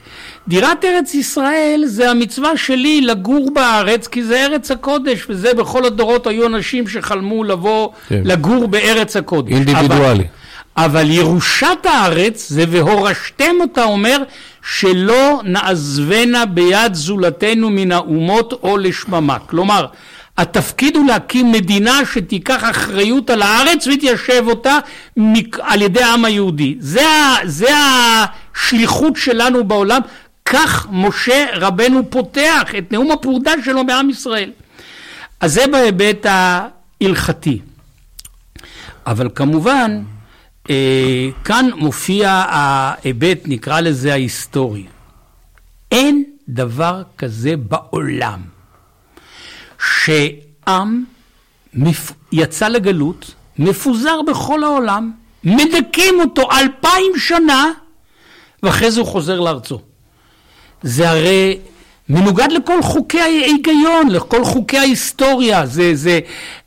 דירת 0.48 0.86
ארץ 0.86 1.14
ישראל 1.14 1.84
זה 1.86 2.12
המצווה 2.12 2.58
שלי 2.58 3.02
לגור 3.02 3.50
בארץ 3.54 4.08
כי 4.08 4.24
זה 4.24 4.46
ארץ 4.46 4.72
הקודש 4.72 5.26
וזה 5.30 5.54
בכל 5.54 5.86
הדורות 5.86 6.28
היו 6.28 6.48
אנשים 6.48 6.88
שחלמו 6.88 7.44
לבוא 7.44 7.90
כן. 8.10 8.22
לגור 8.26 8.68
בארץ 8.68 9.16
הקודש. 9.16 9.52
אינדיבידואלי. 9.52 10.24
אבל, 10.78 10.86
אבל 10.86 11.12
ירושת 11.12 11.78
הארץ 11.84 12.50
זה 12.50 12.64
והורשתם 12.70 13.56
אותה 13.62 13.84
אומר 13.84 14.18
שלא 14.76 15.42
נעזבנה 15.44 16.46
ביד 16.46 16.94
זולתנו 16.94 17.70
מן 17.70 17.92
האומות 17.92 18.54
או 18.64 18.78
לשממה. 18.78 19.40
כלומר 19.40 19.86
התפקיד 20.38 20.96
הוא 20.96 21.08
להקים 21.08 21.52
מדינה 21.52 22.00
שתיקח 22.14 22.64
אחריות 22.70 23.30
על 23.30 23.42
הארץ 23.42 23.88
ותיישב 23.88 24.44
אותה 24.48 24.78
על 25.60 25.82
ידי 25.82 26.04
העם 26.04 26.26
היהודי. 26.26 26.76
זה, 26.80 27.06
זה 27.44 27.70
השליחות 27.76 29.16
שלנו 29.16 29.64
בעולם. 29.64 30.02
כך 30.46 30.88
משה 30.92 31.46
רבנו 31.54 32.10
פותח 32.10 32.76
את 32.78 32.92
נאום 32.92 33.12
הפרודה 33.12 33.52
שלו 33.66 33.86
בעם 33.86 34.10
ישראל. 34.10 34.52
אז 35.40 35.54
זה 35.54 35.68
בהיבט 35.68 36.26
ההלכתי. 36.30 37.60
אבל 39.08 39.30
כמובן, 39.36 40.02
אה, 40.70 41.28
כאן 41.44 41.70
מופיע 41.76 42.30
ההיבט, 42.48 43.40
נקרא 43.46 43.80
לזה 43.80 44.12
ההיסטורי. 44.14 44.86
אין 45.92 46.24
דבר 46.50 47.04
כזה 47.18 47.54
בעולם. 47.58 48.57
שעם 49.80 51.04
יצא 52.32 52.68
לגלות, 52.68 53.34
מפוזר 53.60 54.22
בכל 54.28 54.64
העולם, 54.64 55.12
מדכאים 55.44 56.20
אותו 56.20 56.48
אלפיים 56.52 57.12
שנה, 57.18 57.72
ואחרי 58.64 58.92
זה 58.92 59.00
הוא 59.00 59.08
חוזר 59.08 59.40
לארצו. 59.40 59.80
זה 60.84 61.10
הרי 61.10 61.58
מנוגד 62.10 62.48
לכל 62.52 62.84
חוקי 62.84 63.22
ההיגיון, 63.22 64.10
לכל 64.10 64.46
חוקי 64.46 64.78
ההיסטוריה. 64.78 65.66
זה, 65.66 65.96
זה, 65.96 66.20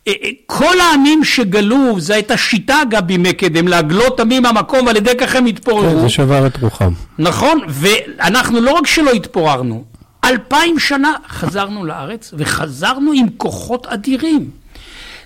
אה, 0.08 0.12
אה, 0.24 0.30
כל 0.46 0.80
העמים 0.80 1.24
שגלו, 1.24 2.00
זו 2.00 2.14
הייתה 2.14 2.36
שיטה 2.36 2.82
אגב 2.82 3.00
בימי 3.00 3.32
קדם, 3.32 3.68
להגלות 3.68 4.20
עמים 4.20 4.42
מהמקום 4.42 4.86
ועל 4.86 4.96
ידי 4.96 5.14
כך 5.18 5.36
הם 5.36 5.46
התפוררו. 5.46 5.90
כן, 5.90 6.00
זה 6.00 6.08
שבר 6.08 6.46
את 6.46 6.56
רוחם. 6.62 6.92
נכון, 7.18 7.60
ואנחנו 7.68 8.60
לא 8.60 8.72
רק 8.72 8.86
שלא 8.86 9.10
התפוררנו, 9.10 9.84
אלפיים 10.24 10.78
שנה 10.78 11.14
חזרנו 11.28 11.84
לארץ 11.84 12.34
וחזרנו 12.38 13.12
עם 13.12 13.26
כוחות 13.36 13.86
אדירים. 13.86 14.50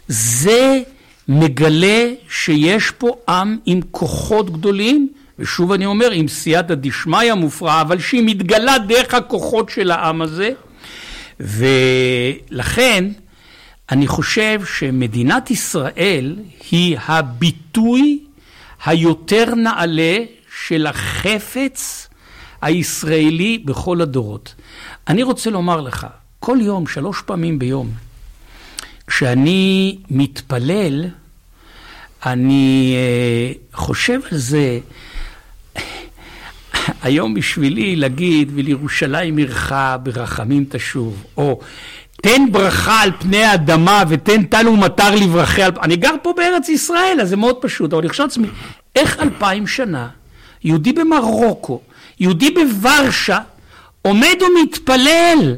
זה 0.09 0.83
מגלה 1.29 2.11
שיש 2.29 2.91
פה 2.91 3.17
עם 3.29 3.59
עם 3.67 3.81
כוחות 3.91 4.51
גדולים, 4.51 5.09
ושוב 5.39 5.73
אני 5.73 5.87
אומר, 5.87 6.11
עם 6.11 6.29
סייעתא 6.29 6.75
דשמיא 6.75 7.35
מופרע, 7.35 7.81
אבל 7.81 7.99
שהיא 8.01 8.23
מתגלה 8.25 8.79
דרך 8.79 9.15
הכוחות 9.15 9.71
של 9.71 9.91
העם 9.91 10.23
הזה, 10.23 10.51
ולכן 11.41 13.05
אני 13.91 14.07
חושב 14.07 14.61
שמדינת 14.65 15.51
ישראל 15.51 16.37
היא 16.71 16.97
הביטוי 17.07 18.19
היותר 18.85 19.55
נעלה 19.55 20.19
של 20.67 20.87
החפץ 20.87 22.09
הישראלי 22.65 23.59
בכל 23.59 24.01
הדורות. 24.01 24.55
אני 25.09 25.23
רוצה 25.23 25.51
לומר 25.51 25.81
לך, 25.81 26.07
כל 26.41 26.59
יום, 26.61 26.87
שלוש 26.87 27.23
פעמים 27.27 27.59
ביום, 27.59 27.91
כשאני 29.07 29.99
מתפלל, 30.11 31.05
אני 32.27 32.97
uh, 33.73 33.77
חושב 33.77 34.21
על 34.33 34.39
זה, 34.39 34.79
היום 37.03 37.35
בשבילי 37.35 37.97
להגיד, 37.97 38.53
ולירושלים 38.55 39.37
עירך 39.37 39.75
ברחמים 40.03 40.65
תשוב, 40.69 41.25
או 41.37 41.61
תן 42.23 42.43
ברכה 42.53 43.01
על 43.01 43.11
פני 43.19 43.45
האדמה 43.45 44.03
ותן 44.09 44.45
טל 44.45 44.69
ומטר 44.69 45.15
לברכי, 45.15 45.63
אני 45.83 45.97
גר 45.97 46.15
פה 46.23 46.33
בארץ 46.37 46.69
ישראל, 46.69 47.19
אז 47.23 47.29
זה 47.29 47.37
מאוד 47.37 47.57
פשוט, 47.61 47.93
אבל 47.93 48.03
אני 48.03 48.09
חושב 48.09 48.23
לעצמי, 48.23 48.49
איך 48.97 49.21
אלפיים 49.21 49.67
שנה 49.67 50.09
יהודי 50.65 50.93
במרוקו, 50.93 51.81
יהודי 52.21 52.51
בוורשה, 52.51 53.39
עומד 54.03 54.37
ומתפלל 54.41 55.57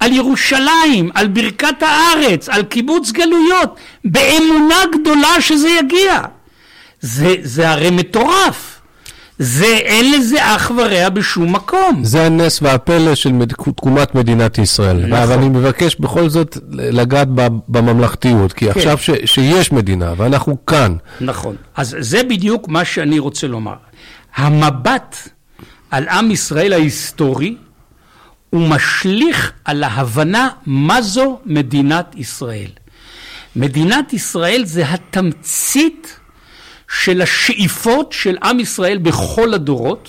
על 0.00 0.12
ירושלים, 0.12 1.10
על 1.14 1.28
ברכת 1.28 1.82
הארץ, 1.82 2.48
על 2.48 2.62
קיבוץ 2.62 3.10
גלויות, 3.10 3.76
באמונה 4.04 4.76
גדולה 5.00 5.40
שזה 5.40 5.68
יגיע. 5.68 6.20
זה, 7.00 7.34
זה 7.42 7.70
הרי 7.70 7.90
מטורף. 7.90 8.80
זה, 9.38 9.66
אין 9.66 10.12
לזה 10.12 10.54
אח 10.56 10.70
ורע 10.76 11.08
בשום 11.08 11.52
מקום. 11.52 12.04
זה 12.04 12.26
הנס 12.26 12.62
והפלא 12.62 13.14
של 13.14 13.32
תקומת 13.76 14.14
מדינת 14.14 14.58
ישראל. 14.58 15.06
נכון. 15.06 15.28
ואני 15.30 15.48
מבקש 15.48 15.96
בכל 15.96 16.28
זאת 16.28 16.58
לגעת 16.70 17.28
בממלכתיות, 17.68 18.52
כי 18.52 18.64
כן. 18.64 18.70
עכשיו 18.70 18.98
ש, 18.98 19.10
שיש 19.24 19.72
מדינה 19.72 20.12
ואנחנו 20.16 20.66
כאן. 20.66 20.96
נכון. 21.20 21.56
אז 21.76 21.96
זה 21.98 22.22
בדיוק 22.22 22.68
מה 22.68 22.84
שאני 22.84 23.18
רוצה 23.18 23.46
לומר. 23.46 23.74
המבט 24.36 25.16
על 25.94 26.08
עם 26.08 26.30
ישראל 26.30 26.72
ההיסטורי 26.72 27.56
הוא 28.50 28.68
משליך 28.68 29.52
על 29.64 29.84
ההבנה 29.84 30.48
מה 30.66 31.02
זו 31.02 31.40
מדינת 31.46 32.14
ישראל. 32.16 32.70
מדינת 33.56 34.12
ישראל 34.12 34.62
זה 34.64 34.84
התמצית 34.88 36.16
של 36.88 37.22
השאיפות 37.22 38.12
של 38.12 38.36
עם 38.42 38.60
ישראל 38.60 38.98
בכל 38.98 39.54
הדורות. 39.54 40.08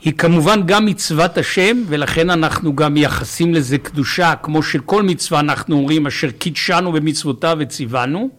היא 0.00 0.12
כמובן 0.12 0.66
גם 0.66 0.86
מצוות 0.86 1.38
השם, 1.38 1.82
ולכן 1.86 2.30
אנחנו 2.30 2.76
גם 2.76 2.94
מייחסים 2.94 3.54
לזה 3.54 3.78
קדושה, 3.78 4.34
כמו 4.42 4.62
שכל 4.62 5.02
מצווה 5.02 5.40
אנחנו 5.40 5.76
אומרים, 5.76 6.06
אשר 6.06 6.30
קידשנו 6.30 6.92
במצוותיו 6.92 7.56
וציוונו, 7.60 8.30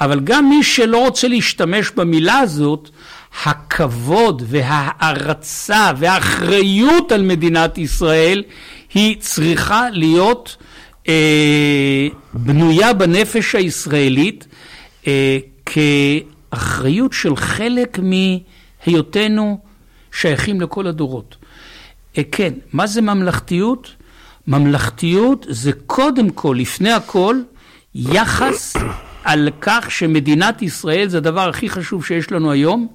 אבל 0.00 0.20
גם 0.20 0.48
מי 0.48 0.62
שלא 0.62 1.04
רוצה 1.04 1.28
להשתמש 1.28 1.90
במילה 1.90 2.38
הזאת, 2.38 2.90
הכבוד 3.44 4.42
וההערצה 4.46 5.90
והאחריות 5.96 7.12
על 7.12 7.22
מדינת 7.22 7.78
ישראל 7.78 8.42
היא 8.94 9.16
צריכה 9.20 9.90
להיות 9.92 10.56
אה, 11.08 12.08
בנויה 12.34 12.92
בנפש 12.92 13.54
הישראלית 13.54 14.46
אה, 15.06 15.38
כאחריות 15.66 17.12
של 17.12 17.36
חלק 17.36 17.98
מהיותנו 18.02 19.58
שייכים 20.12 20.60
לכל 20.60 20.86
הדורות. 20.86 21.36
אה, 22.18 22.22
כן, 22.32 22.52
מה 22.72 22.86
זה 22.86 23.02
ממלכתיות? 23.02 23.94
ממלכתיות 24.46 25.46
זה 25.48 25.72
קודם 25.86 26.30
כל, 26.30 26.56
לפני 26.58 26.92
הכל, 26.92 27.36
יחס 27.94 28.76
על 29.24 29.48
כך 29.60 29.90
שמדינת 29.90 30.62
ישראל 30.62 31.08
זה 31.08 31.18
הדבר 31.18 31.48
הכי 31.48 31.68
חשוב 31.68 32.04
שיש 32.04 32.32
לנו 32.32 32.50
היום, 32.50 32.88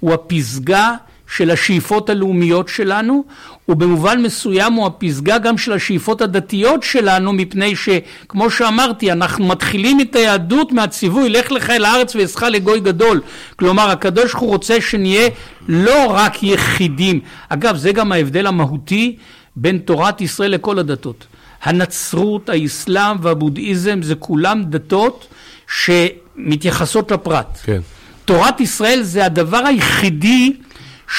הוא 0.00 0.14
הפסגה 0.14 0.94
של 1.36 1.50
השאיפות 1.50 2.10
הלאומיות 2.10 2.68
שלנו, 2.68 3.24
ובמובן 3.68 4.22
מסוים 4.22 4.72
הוא 4.72 4.86
הפסגה 4.86 5.38
גם 5.38 5.58
של 5.58 5.72
השאיפות 5.72 6.20
הדתיות 6.20 6.82
שלנו, 6.82 7.32
מפני 7.32 7.76
שכמו 7.76 8.50
שאמרתי, 8.50 9.12
אנחנו 9.12 9.46
מתחילים 9.46 10.00
את 10.00 10.16
היהדות 10.16 10.72
מהציווי 10.72 11.28
לך 11.28 11.52
לך 11.52 11.70
אל 11.70 11.84
הארץ 11.84 12.16
ואעשך 12.16 12.42
לגוי 12.42 12.80
גדול. 12.80 13.20
כלומר, 13.56 13.90
הקדוש 13.90 14.32
הוא 14.32 14.48
רוצה 14.48 14.80
שנהיה 14.80 15.28
לא 15.68 16.06
רק 16.08 16.42
יחידים. 16.42 17.20
אגב, 17.48 17.76
זה 17.76 17.92
גם 17.92 18.12
ההבדל 18.12 18.46
המהותי 18.46 19.16
בין 19.56 19.78
תורת 19.78 20.20
ישראל 20.20 20.50
לכל 20.50 20.78
הדתות. 20.78 21.26
הנצרות, 21.62 22.48
האסלאם 22.48 23.16
והבודהיזם 23.22 24.02
זה 24.02 24.14
כולם 24.14 24.64
דתות 24.64 25.26
שמתייחסות 25.68 27.10
לפרט. 27.10 27.58
כן. 27.64 27.80
תורת 28.24 28.60
ישראל 28.60 29.02
זה 29.02 29.24
הדבר 29.24 29.66
היחידי 29.66 30.52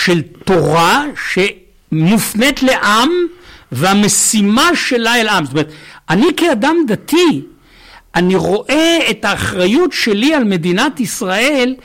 של 0.04 0.22
תורה 0.22 1.04
שמופנית 1.32 2.64
לעם 2.64 3.10
והמשימה 3.72 4.70
שלה 4.76 5.22
אל 5.22 5.28
עם. 5.28 5.46
זאת 5.46 5.54
אומרת, 5.54 5.72
אני 6.10 6.28
כאדם 6.38 6.76
דתי, 6.88 7.42
אני 8.16 8.36
רואה 8.36 8.98
את 9.10 9.26
האחריות 9.26 9.94
שלי 9.94 10.34
על 10.34 10.44
מדינת 10.44 11.00
ישראל 11.00 11.76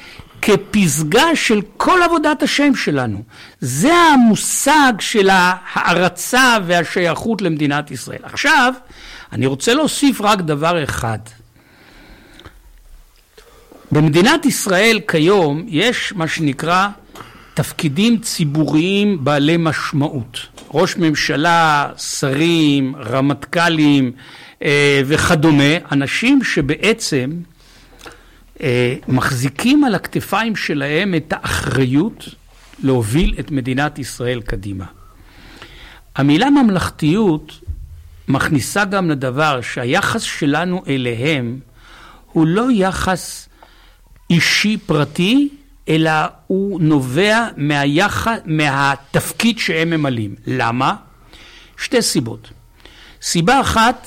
כפסגה 0.43 1.37
של 1.37 1.61
כל 1.77 2.03
עבודת 2.03 2.43
השם 2.43 2.75
שלנו. 2.75 3.23
זה 3.61 3.95
המושג 3.95 4.93
של 4.99 5.29
ההערצה 5.33 6.57
והשייכות 6.67 7.43
למדינת 7.43 7.91
ישראל. 7.91 8.21
עכשיו, 8.23 8.75
אני 9.33 9.47
רוצה 9.47 9.75
להוסיף 9.75 10.21
רק 10.21 10.41
דבר 10.41 10.85
אחד. 10.85 11.19
במדינת 13.93 14.47
ישראל 14.47 15.01
כיום 15.09 15.65
יש 15.69 16.13
מה 16.17 16.29
שנקרא 16.29 16.89
תפקידים 17.55 18.19
ציבוריים 18.19 19.25
בעלי 19.25 19.57
משמעות. 19.59 20.39
ראש 20.71 20.97
ממשלה, 20.97 21.89
שרים, 21.97 22.97
רמטכ"לים 22.97 24.13
אה, 24.63 25.03
וכדומה, 25.07 25.75
אנשים 25.93 26.45
שבעצם 26.45 27.31
אה, 28.63 28.95
מחזיקים 29.09 29.85
על 29.85 29.95
הכתפיים 29.95 30.57
שלהם 30.57 31.15
את 31.15 31.33
האחריות 31.37 32.29
להוביל 32.83 33.35
את 33.41 33.51
מדינת 33.51 33.99
ישראל 33.99 34.41
קדימה. 34.41 34.85
המילה 36.17 36.51
ממלכתיות 36.51 37.61
מכניסה 38.29 38.85
גם 38.85 39.11
לדבר 39.11 39.61
שהיחס 39.61 40.23
שלנו 40.23 40.83
אליהם 40.89 41.59
הוא 42.33 42.47
לא 42.47 42.67
יחס 42.73 43.49
אישי 44.31 44.77
פרטי, 44.87 45.49
אלא 45.89 46.11
הוא 46.47 46.81
נובע 46.81 47.49
מהיחס, 47.57 48.39
מהתפקיד 48.45 49.59
שהם 49.59 49.91
ממלאים. 49.91 50.35
למה? 50.47 50.95
שתי 51.77 52.03
סיבות. 52.03 52.51
סיבה 53.23 53.61
אחת, 53.61 54.07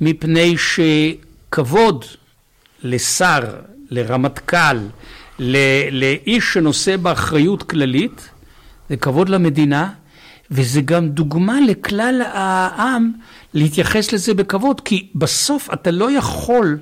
מפני 0.00 0.54
שכבוד 0.58 2.04
לשר, 2.82 3.40
לרמטכ"ל, 3.90 4.76
לאיש 5.90 6.52
שנושא 6.52 6.96
באחריות 6.96 7.62
כללית, 7.62 8.28
זה 8.88 8.96
כבוד 8.96 9.28
למדינה, 9.28 9.90
וזה 10.50 10.80
גם 10.80 11.08
דוגמה 11.08 11.60
לכלל 11.60 12.22
העם 12.32 13.12
להתייחס 13.54 14.12
לזה 14.12 14.34
בכבוד, 14.34 14.80
כי 14.80 15.08
בסוף 15.14 15.68
אתה 15.72 15.90
לא 15.90 16.10
יכול, 16.10 16.78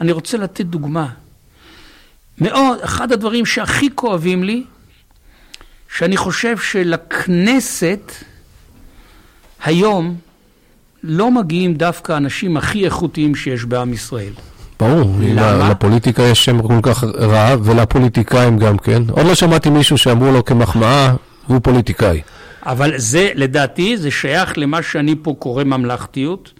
אני 0.00 0.12
רוצה 0.12 0.38
לתת 0.38 0.66
דוגמה. 0.66 1.08
מאוד, 2.40 2.78
אחד 2.82 3.12
הדברים 3.12 3.46
שהכי 3.46 3.88
כואבים 3.94 4.44
לי, 4.44 4.62
שאני 5.96 6.16
חושב 6.16 6.58
שלכנסת 6.58 8.12
היום 9.64 10.16
לא 11.04 11.30
מגיעים 11.30 11.74
דווקא 11.74 12.12
האנשים 12.12 12.56
הכי 12.56 12.84
איכותיים 12.84 13.34
שיש 13.34 13.64
בעם 13.64 13.92
ישראל. 13.92 14.32
ברור, 14.80 15.16
למה? 15.20 15.70
לפוליטיקה 15.70 16.22
יש 16.22 16.44
שם 16.44 16.62
כל 16.62 16.78
כך 16.82 17.04
רע, 17.04 17.56
ולפוליטיקאים 17.64 18.58
גם 18.58 18.78
כן. 18.78 19.02
עוד 19.10 19.26
לא 19.26 19.34
שמעתי 19.34 19.70
מישהו 19.70 19.98
שאמרו 19.98 20.32
לו 20.32 20.44
כמחמאה, 20.44 21.14
הוא 21.46 21.60
פוליטיקאי. 21.62 22.20
אבל 22.62 22.92
זה, 22.96 23.30
לדעתי, 23.34 23.96
זה 23.96 24.10
שייך 24.10 24.58
למה 24.58 24.82
שאני 24.82 25.14
פה 25.22 25.34
קורא 25.38 25.64
ממלכתיות. 25.64 26.52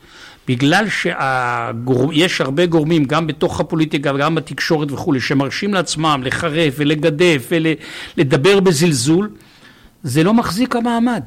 בגלל 0.51 0.85
שיש 0.89 2.41
הרבה 2.41 2.67
גורמים, 2.67 3.05
גם 3.05 3.27
בתוך 3.27 3.61
הפוליטיקה 3.61 4.15
וגם 4.15 4.35
בתקשורת 4.35 4.93
וכולי, 4.93 5.21
שמרשים 5.21 5.75
לעצמם 5.75 6.23
לחרף 6.25 6.75
ולגדף 6.77 7.51
ולדבר 8.17 8.61
בזלזול, 8.61 9.31
זה 10.03 10.25
לא 10.25 10.35
מחזיק 10.35 10.77
המעמד. 10.77 11.23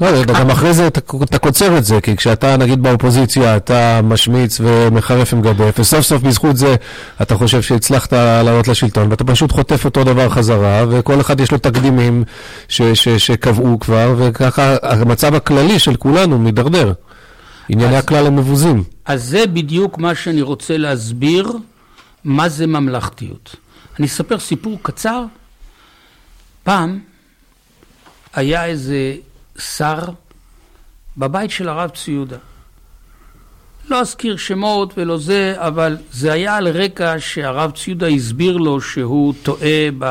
לא, 0.00 0.24
גם 0.24 0.50
אחרי 0.50 0.74
זה 0.74 0.86
אתה 0.86 1.38
קוצר 1.38 1.78
את 1.78 1.84
זה, 1.84 2.00
כי 2.00 2.16
כשאתה 2.16 2.56
נגיד 2.56 2.82
באופוזיציה, 2.82 3.56
אתה 3.56 4.00
משמיץ 4.04 4.60
ומחרף 4.60 5.32
ומגדף, 5.32 5.78
וסוף 5.78 6.00
סוף 6.00 6.22
בזכות 6.22 6.56
זה 6.56 6.74
אתה 7.22 7.34
חושב 7.34 7.62
שהצלחת 7.62 8.12
לעלות 8.12 8.68
לשלטון, 8.68 9.10
ואתה 9.10 9.24
פשוט 9.24 9.52
חוטף 9.52 9.84
אותו 9.84 10.04
דבר 10.04 10.28
חזרה, 10.28 10.84
וכל 10.90 11.20
אחד 11.20 11.40
יש 11.40 11.50
לו 11.50 11.58
תקדימים 11.58 12.24
שקבעו 13.18 13.80
כבר, 13.80 14.14
וככה 14.18 14.76
המצב 14.82 15.34
הכללי 15.34 15.78
של 15.78 15.96
כולנו 15.96 16.38
מידרדר. 16.38 16.92
ענייני 17.68 17.96
הכלל 17.96 18.26
הם 18.26 18.36
מבוזים. 18.36 18.84
אז 19.04 19.24
זה 19.24 19.46
בדיוק 19.46 19.98
מה 19.98 20.14
שאני 20.14 20.42
רוצה 20.42 20.76
להסביר, 20.76 21.52
מה 22.24 22.48
זה 22.48 22.66
ממלכתיות. 22.66 23.56
אני 23.98 24.06
אספר 24.06 24.38
סיפור 24.38 24.78
קצר. 24.82 25.24
פעם 26.62 26.98
היה 28.34 28.64
איזה 28.64 29.14
שר 29.58 29.98
בבית 31.16 31.50
של 31.50 31.68
הרב 31.68 31.90
צבי 31.90 32.12
יהודה. 32.12 32.36
לא 33.88 34.00
אזכיר 34.00 34.36
שמות 34.36 34.94
ולא 34.98 35.18
זה, 35.18 35.54
אבל 35.56 35.96
זה 36.12 36.32
היה 36.32 36.56
על 36.56 36.68
רקע 36.68 37.14
שהרב 37.18 37.70
צבי 37.70 37.90
יהודה 37.90 38.06
הסביר 38.06 38.56
לו 38.56 38.80
שהוא 38.80 39.34
טועה 39.42 39.88
ב... 39.98 40.06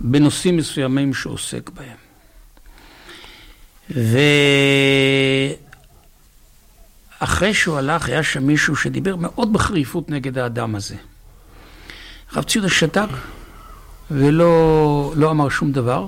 בנושאים 0.00 0.56
מסוימים 0.56 1.14
שהוא 1.14 1.34
עוסק 1.34 1.70
בהם. 1.70 2.02
ואחרי 7.22 7.54
שהוא 7.54 7.78
הלך, 7.78 8.08
היה 8.08 8.22
שם 8.22 8.46
מישהו 8.46 8.76
שדיבר 8.76 9.16
מאוד 9.16 9.52
בחריפות 9.52 10.10
נגד 10.10 10.38
האדם 10.38 10.74
הזה. 10.74 10.94
הרב 12.32 12.44
ציודה 12.44 12.68
שתק 12.68 13.08
ולא 14.10 15.12
לא 15.16 15.30
אמר 15.30 15.48
שום 15.48 15.72
דבר. 15.72 16.06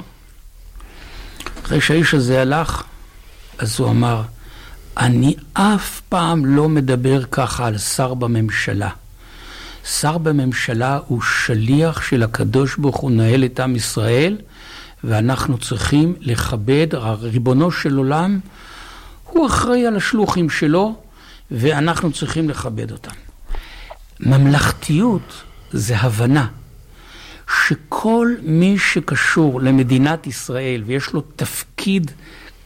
אחרי 1.64 1.80
שהאיש 1.80 2.14
הזה 2.14 2.40
הלך, 2.40 2.82
אז 3.58 3.80
הוא 3.80 3.90
אמר, 3.90 4.22
אני 4.96 5.34
אף 5.52 6.00
פעם 6.08 6.46
לא 6.46 6.68
מדבר 6.68 7.24
ככה 7.24 7.66
על 7.66 7.78
שר 7.78 8.14
בממשלה. 8.14 8.90
שר 9.84 10.18
בממשלה 10.18 10.98
הוא 11.06 11.22
שליח 11.22 12.02
של 12.02 12.22
הקדוש 12.22 12.76
ברוך 12.76 12.96
הוא 12.96 13.10
נהל 13.10 13.44
את 13.44 13.60
עם 13.60 13.76
ישראל, 13.76 14.38
ואנחנו 15.04 15.58
צריכים 15.58 16.14
לכבד, 16.20 16.86
ריבונו 17.20 17.70
של 17.70 17.96
עולם, 17.96 18.40
הוא 19.24 19.46
אחראי 19.46 19.86
על 19.86 19.96
השלוחים 19.96 20.50
שלו, 20.50 21.03
ואנחנו 21.50 22.12
צריכים 22.12 22.50
לכבד 22.50 22.92
אותם. 22.92 23.14
ממלכתיות 24.20 25.42
זה 25.72 25.96
הבנה. 25.96 26.46
שכל 27.66 28.34
מי 28.42 28.78
שקשור 28.78 29.60
למדינת 29.60 30.26
ישראל 30.26 30.82
ויש 30.86 31.12
לו 31.12 31.20
תפקיד 31.20 32.10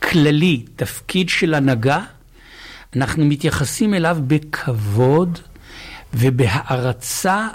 כללי, 0.03 0.65
תפקיד 0.77 1.29
של 1.29 1.55
הנהגה, 1.55 2.01
אנחנו 2.97 3.25
מתייחסים 3.25 3.95
אליו 3.95 4.19
בכבוד 4.27 5.39
ובהערצה 6.15 7.49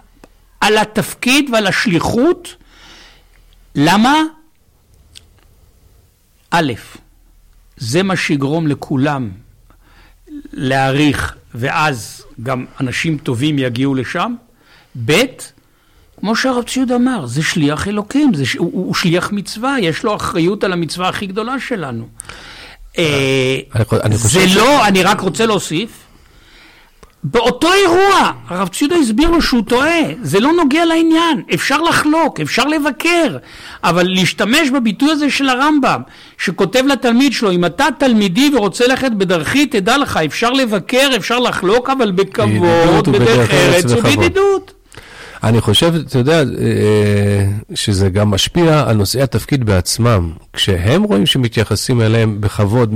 על 0.62 0.78
התפקיד 0.78 1.50
ועל 1.54 1.68
השליחות. 1.68 2.56
למה? 3.76 4.14
א', 6.52 6.74
זה 7.78 8.04
מה 8.04 8.16
שיגרום 8.16 8.68
לכולם 8.68 9.32
להעריך, 10.64 11.36
ואז 11.56 12.26
גם 12.44 12.66
אנשים 12.82 13.18
טובים 13.18 13.60
יגיעו 13.60 13.96
לשם. 13.96 14.36
ב', 15.06 15.22
כמו 16.20 16.36
שהרב 16.36 16.64
ציוד 16.64 16.92
אמר, 16.92 17.26
זה 17.26 17.44
שליח 17.44 17.88
אלוקים, 17.88 18.34
זה, 18.34 18.44
הוא, 18.58 18.72
הוא 18.74 18.94
שליח 18.94 19.32
מצווה, 19.32 19.76
יש 19.80 20.04
לו 20.04 20.16
אחריות 20.16 20.64
על 20.64 20.74
המצווה 20.74 21.10
הכי 21.10 21.26
גדולה 21.28 21.60
שלנו. 21.60 22.08
אה, 22.98 23.60
זה 24.14 24.46
לא, 24.56 24.88
אני 24.88 25.04
רק 25.04 25.20
רוצה 25.20 25.46
להוסיף, 25.46 26.03
באותו 27.24 27.74
אירוע, 27.74 28.32
הרב 28.48 28.68
ציודה 28.68 28.96
הסביר 28.96 29.30
לו 29.30 29.42
שהוא 29.42 29.62
טועה, 29.68 30.02
זה 30.22 30.40
לא 30.40 30.54
נוגע 30.54 30.86
לעניין, 30.86 31.42
אפשר 31.54 31.82
לחלוק, 31.82 32.40
אפשר 32.40 32.66
לבקר, 32.66 33.38
אבל 33.84 34.08
להשתמש 34.08 34.70
בביטוי 34.70 35.12
הזה 35.12 35.30
של 35.30 35.50
הרמב"ם, 35.50 36.02
שכותב 36.38 36.84
לתלמיד 36.88 37.34
שלו, 37.34 37.52
אם 37.52 37.66
אתה 37.66 37.86
תלמידי 37.98 38.52
ורוצה 38.56 38.88
ללכת 38.88 39.12
בדרכי, 39.12 39.66
תדע 39.66 39.98
לך, 39.98 40.20
אפשר 40.26 40.52
לבקר, 40.52 41.10
אפשר 41.18 41.40
לחלוק, 41.40 41.90
אבל 41.90 42.12
בכבוד, 42.12 43.10
בדרך 43.10 43.52
ארץ 43.52 43.86
ובידידות. 43.86 44.74
אני 45.44 45.62
חושב, 45.62 45.94
אתה 45.96 46.18
יודע, 46.18 46.40
אה, 46.40 47.46
שזה 47.76 48.10
גם 48.10 48.32
משפיע 48.32 48.84
על 48.88 48.96
נושאי 48.96 49.22
התפקיד 49.22 49.64
בעצמם. 49.64 50.32
כשהם 50.54 51.04
רואים 51.04 51.26
שמתייחסים 51.26 52.02
אליהם 52.02 52.42
בכבוד 52.42 52.94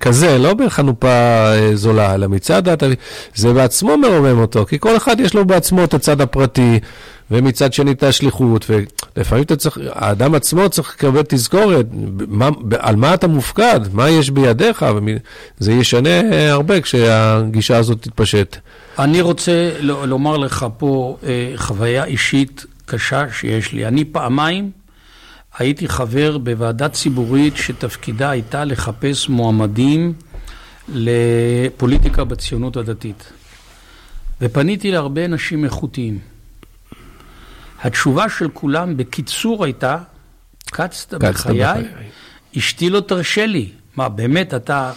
כזה, 0.00 0.38
לא 0.38 0.54
בחנופה 0.54 1.08
אה, 1.08 1.70
זולה, 1.74 2.14
אלא 2.14 2.28
מצד 2.28 2.62
זה 3.34 3.52
בעצמו 3.52 3.96
מרומם 3.96 4.38
אותו, 4.40 4.66
כי 4.66 4.78
כל 4.78 4.96
אחד 4.96 5.20
יש 5.20 5.34
לו 5.34 5.44
בעצמו 5.44 5.84
את 5.84 5.94
הצד 5.94 6.20
הפרטי. 6.20 6.80
ומצד 7.30 7.72
שני 7.72 7.92
את 7.92 8.02
השליחות, 8.02 8.66
ולפעמים 8.70 9.44
אתה 9.44 9.56
צריך, 9.56 9.78
האדם 9.90 10.34
עצמו 10.34 10.68
צריך 10.68 10.94
לקבל 10.94 11.22
תזכורת, 11.28 11.86
מה, 12.28 12.48
על 12.78 12.96
מה 12.96 13.14
אתה 13.14 13.26
מופקד, 13.26 13.80
מה 13.92 14.10
יש 14.10 14.30
בידיך, 14.30 14.84
זה 15.58 15.72
ישנה 15.72 16.50
הרבה 16.50 16.80
כשהגישה 16.80 17.76
הזאת 17.76 18.02
תתפשט. 18.02 18.56
אני 18.98 19.20
רוצה 19.20 19.70
לומר 19.82 20.36
לך 20.36 20.66
פה 20.78 21.16
אה, 21.24 21.52
חוויה 21.56 22.04
אישית 22.04 22.66
קשה 22.86 23.24
שיש 23.32 23.72
לי. 23.72 23.86
אני 23.86 24.04
פעמיים 24.04 24.70
הייתי 25.58 25.88
חבר 25.88 26.38
בוועדה 26.38 26.88
ציבורית 26.88 27.56
שתפקידה 27.56 28.30
הייתה 28.30 28.64
לחפש 28.64 29.28
מועמדים 29.28 30.12
לפוליטיקה 30.88 32.24
בציונות 32.24 32.76
הדתית. 32.76 33.32
ופניתי 34.40 34.90
להרבה 34.90 35.24
אנשים 35.24 35.64
איכותיים. 35.64 36.29
התשובה 37.82 38.28
של 38.28 38.48
כולם 38.48 38.96
בקיצור 38.96 39.64
הייתה, 39.64 39.96
קצת 40.64 41.14
בחיי, 41.14 41.64
אשתי 42.58 42.90
לא 42.90 43.00
תרשה 43.00 43.46
לי. 43.46 43.68
מה, 43.96 44.08
באמת, 44.08 44.54
אתה 44.54 44.92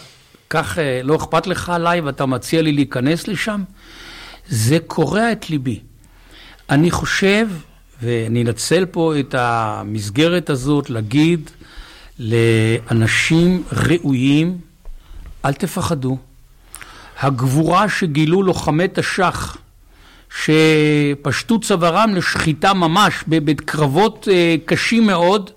כך 0.50 0.80
אה, 0.80 1.02
לא 1.04 1.16
אכפת 1.16 1.48
לך 1.48 1.70
עליי 1.70 2.02
ואתה 2.02 2.26
מציע 2.26 2.62
לי 2.62 2.72
להיכנס 2.72 3.28
לשם? 3.28 3.64
זה 4.48 4.78
קורע 4.88 5.32
את 5.32 5.50
ליבי. 5.50 5.80
אני 6.70 6.92
חושב, 6.92 7.48
ואני 8.02 8.42
אנצל 8.44 8.86
פה 8.86 9.14
את 9.20 9.36
המסגרת 9.38 10.50
הזאת 10.50 10.90
להגיד 10.90 11.50
לאנשים 12.20 13.64
ראויים, 13.72 14.58
אל 15.46 15.54
תפחדו. 15.54 16.18
הגבורה 17.20 17.90
שגילו 17.90 18.44
לוחמי 18.44 18.88
תש"ח 18.94 19.58
שפשטו 20.42 21.60
צווארם 21.60 22.16
לשחיטה 22.16 22.74
ממש 22.74 23.14
בקרבות 23.28 24.28
אה, 24.32 24.56
קשים 24.66 25.06
מאוד, 25.06 25.50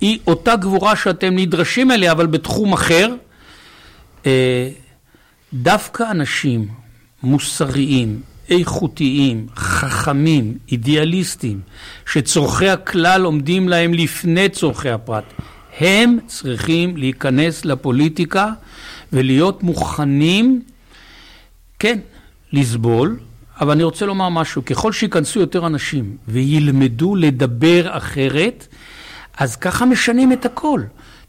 היא 0.00 0.18
אותה 0.26 0.56
גבורה 0.56 0.96
שאתם 0.96 1.36
נדרשים 1.36 1.90
אליה, 1.90 2.12
אבל 2.12 2.26
בתחום 2.26 2.72
אחר. 2.72 3.14
אה, 4.26 4.68
דווקא 5.52 6.10
אנשים 6.10 6.68
מוסריים, 7.22 8.20
איכותיים, 8.50 9.46
חכמים, 9.56 10.58
אידיאליסטים, 10.72 11.60
שצורכי 12.12 12.68
הכלל 12.68 13.24
עומדים 13.24 13.68
להם 13.68 13.94
לפני 13.94 14.48
צורכי 14.48 14.90
הפרט, 14.90 15.24
הם 15.78 16.18
צריכים 16.26 16.96
להיכנס 16.96 17.64
לפוליטיקה 17.64 18.52
ולהיות 19.12 19.62
מוכנים, 19.62 20.62
כן, 21.78 21.98
לסבול, 22.52 23.18
אבל 23.60 23.70
אני 23.70 23.82
רוצה 23.82 24.06
לומר 24.06 24.28
משהו, 24.28 24.64
ככל 24.64 24.92
שייכנסו 24.92 25.40
יותר 25.40 25.66
אנשים 25.66 26.16
וילמדו 26.28 27.16
לדבר 27.16 27.96
אחרת, 27.96 28.66
אז 29.38 29.56
ככה 29.56 29.84
משנים 29.84 30.32
את 30.32 30.44
הכל. 30.44 30.82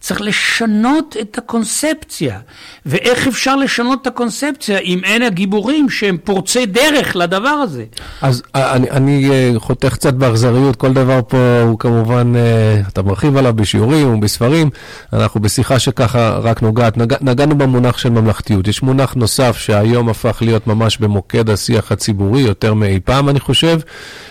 צריך 0.06 0.22
לשנות 0.22 1.16
את 1.22 1.38
הקונספציה. 1.38 2.40
ואיך 2.86 3.28
אפשר 3.28 3.56
לשנות 3.56 4.02
את 4.02 4.08
הקונספציה 4.08 4.78
אם 4.78 5.02
אין 5.04 5.22
הגיבורים 5.22 5.90
שהם 5.90 6.18
פורצי 6.24 6.66
דרך 6.66 7.16
לדבר 7.16 7.50
הזה? 7.50 7.84
אז 8.22 8.44
אה, 8.56 8.74
אני, 8.76 8.90
אני 8.90 9.30
אה, 9.30 9.52
חותך 9.58 9.94
קצת 9.94 10.14
באכזריות, 10.14 10.76
כל 10.76 10.94
דבר 10.94 11.20
פה 11.28 11.62
הוא 11.62 11.80
כמובן, 11.80 12.34
אה, 12.36 12.82
אתה 12.88 13.02
מרחיב 13.02 13.38
עליו 13.38 13.54
בשיעורים 13.54 14.14
ובספרים, 14.14 14.70
אנחנו 15.14 15.40
בשיחה 15.40 15.80
שככה 15.80 16.30
רק 16.30 16.62
נוגעת, 16.62 16.98
נג, 16.98 17.14
נגענו 17.22 17.58
במונח 17.58 17.98
של 17.98 18.10
ממלכתיות. 18.10 18.68
יש 18.68 18.84
מונח 18.84 19.14
נוסף 19.14 19.58
שהיום 19.58 20.10
הפך 20.10 20.38
להיות 20.42 20.68
ממש 20.68 20.98
במוקד 20.98 21.50
השיח 21.50 21.92
הציבורי, 21.92 22.42
יותר 22.42 22.74
מאי 22.74 23.00
פעם 23.00 23.30
אני 23.30 23.40
חושב, 23.40 23.80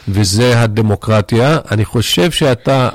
וזה 0.08 0.60
הדמוקרטיה. 0.60 1.58
אני 1.70 1.84
חושב 1.84 2.30
שאתה... 2.30 2.88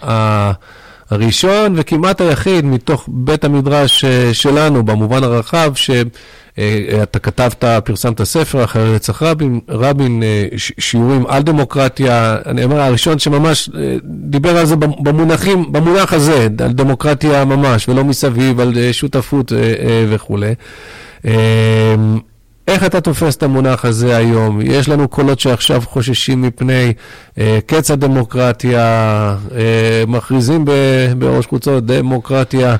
הראשון 1.09 1.73
וכמעט 1.75 2.21
היחיד 2.21 2.65
מתוך 2.65 3.05
בית 3.07 3.43
המדרש 3.43 4.05
אה, 4.05 4.33
שלנו, 4.33 4.83
במובן 4.83 5.23
הרחב, 5.23 5.71
שאתה 5.75 6.09
אה, 6.59 7.19
כתבת, 7.23 7.63
פרסמת 7.83 8.23
ספר 8.23 8.63
אחרי 8.63 8.95
רצח 8.95 9.23
רבין, 9.23 9.59
רבין, 9.69 10.23
אה, 10.23 10.47
שיעורים 10.57 11.27
על 11.27 11.43
דמוקרטיה, 11.43 12.37
אני 12.45 12.63
אומר, 12.63 12.81
הראשון 12.81 13.19
שממש 13.19 13.69
דיבר 14.03 14.57
על 14.57 14.65
זה 14.65 14.75
במונחים, 14.75 15.71
במונח 15.71 16.13
הזה, 16.13 16.47
על 16.63 16.71
דמוקרטיה 16.71 17.45
ממש, 17.45 17.89
ולא 17.89 18.03
מסביב, 18.03 18.59
על 18.59 18.73
שותפות 18.91 19.51
וכולי. 20.09 20.53
איך 22.69 22.85
אתה 22.85 23.01
תופס 23.01 23.35
את 23.35 23.43
המונח 23.43 23.85
הזה 23.85 24.17
היום? 24.17 24.61
יש 24.63 24.89
לנו 24.89 25.07
קולות 25.07 25.39
שעכשיו 25.39 25.81
חוששים 25.85 26.41
מפני 26.41 26.93
אה, 27.37 27.59
קץ 27.65 27.91
הדמוקרטיה, 27.91 28.81
אה, 29.55 30.03
מכריזים 30.07 30.65
ב, 30.65 30.71
בראש 31.17 31.45
קבוצות 31.45 31.85
דמוקרטיה. 31.85 32.75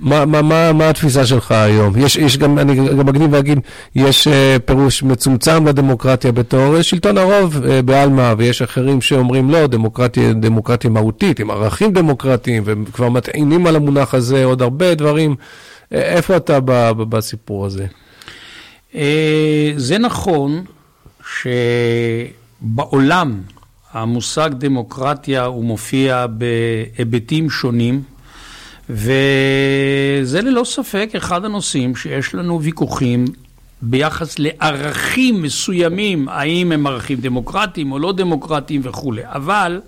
מה, 0.00 0.24
מה, 0.24 0.42
מה, 0.42 0.72
מה 0.72 0.88
התפיסה 0.88 1.26
שלך 1.26 1.52
היום? 1.52 1.94
יש, 1.96 2.16
יש 2.16 2.38
גם, 2.38 2.58
אני 2.58 2.74
גם 2.74 3.06
מגניב 3.06 3.34
להגיד, 3.34 3.58
יש 3.94 4.28
אה, 4.28 4.56
פירוש 4.64 5.02
מצומצם 5.02 5.66
לדמוקרטיה 5.66 6.32
בתור 6.32 6.82
שלטון 6.82 7.18
הרוב 7.18 7.64
אה, 7.66 7.82
בעלמא, 7.82 8.34
ויש 8.38 8.62
אחרים 8.62 9.00
שאומרים 9.00 9.50
לא, 9.50 9.66
דמוקרטיה, 9.66 10.32
דמוקרטיה 10.32 10.90
מהותית, 10.90 11.40
עם 11.40 11.50
ערכים 11.50 11.92
דמוקרטיים, 11.92 12.62
וכבר 12.66 13.08
מטעינים 13.08 13.66
על 13.66 13.76
המונח 13.76 14.14
הזה 14.14 14.44
עוד 14.44 14.62
הרבה 14.62 14.94
דברים. 14.94 15.34
אה, 15.92 16.00
איפה 16.00 16.36
אתה 16.36 16.58
בסיפור 17.08 17.66
הזה? 17.66 17.86
אה, 18.94 19.72
זה 19.76 19.98
נכון 19.98 20.64
שבעולם 22.62 23.40
המושג 23.92 24.50
דמוקרטיה 24.52 25.44
הוא 25.44 25.64
מופיע 25.64 26.26
בהיבטים 26.26 27.50
שונים, 27.50 28.02
וזה 28.90 30.40
ללא 30.42 30.64
ספק 30.64 31.10
אחד 31.16 31.44
הנושאים 31.44 31.96
שיש 31.96 32.34
לנו 32.34 32.62
ויכוחים 32.62 33.24
ביחס 33.82 34.38
לערכים 34.38 35.42
מסוימים, 35.42 36.28
האם 36.28 36.72
הם 36.72 36.86
ערכים 36.86 37.20
דמוקרטיים 37.20 37.92
או 37.92 37.98
לא 37.98 38.12
דמוקרטיים 38.12 38.80
וכולי. 38.84 39.22
אבל 39.24 39.80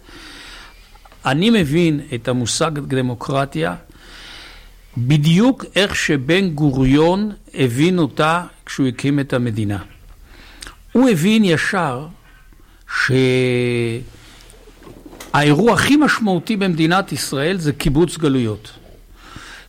אני 1.26 1.50
מבין 1.50 2.00
את 2.14 2.28
המושג 2.28 2.70
דמוקרטיה 2.78 3.74
בדיוק 4.96 5.64
איך 5.76 5.96
שבן 5.96 6.48
גוריון 6.48 7.32
הבין 7.54 7.98
אותה 7.98 8.42
כשהוא 8.66 8.86
הקים 8.86 9.20
את 9.20 9.32
המדינה. 9.32 9.78
הוא 10.92 11.08
הבין 11.08 11.44
ישר 11.44 12.06
שהאירוע 15.32 15.74
הכי 15.74 15.96
משמעותי 15.96 16.56
במדינת 16.56 17.12
ישראל 17.12 17.58
זה 17.58 17.72
קיבוץ 17.72 18.16
גלויות. 18.16 18.70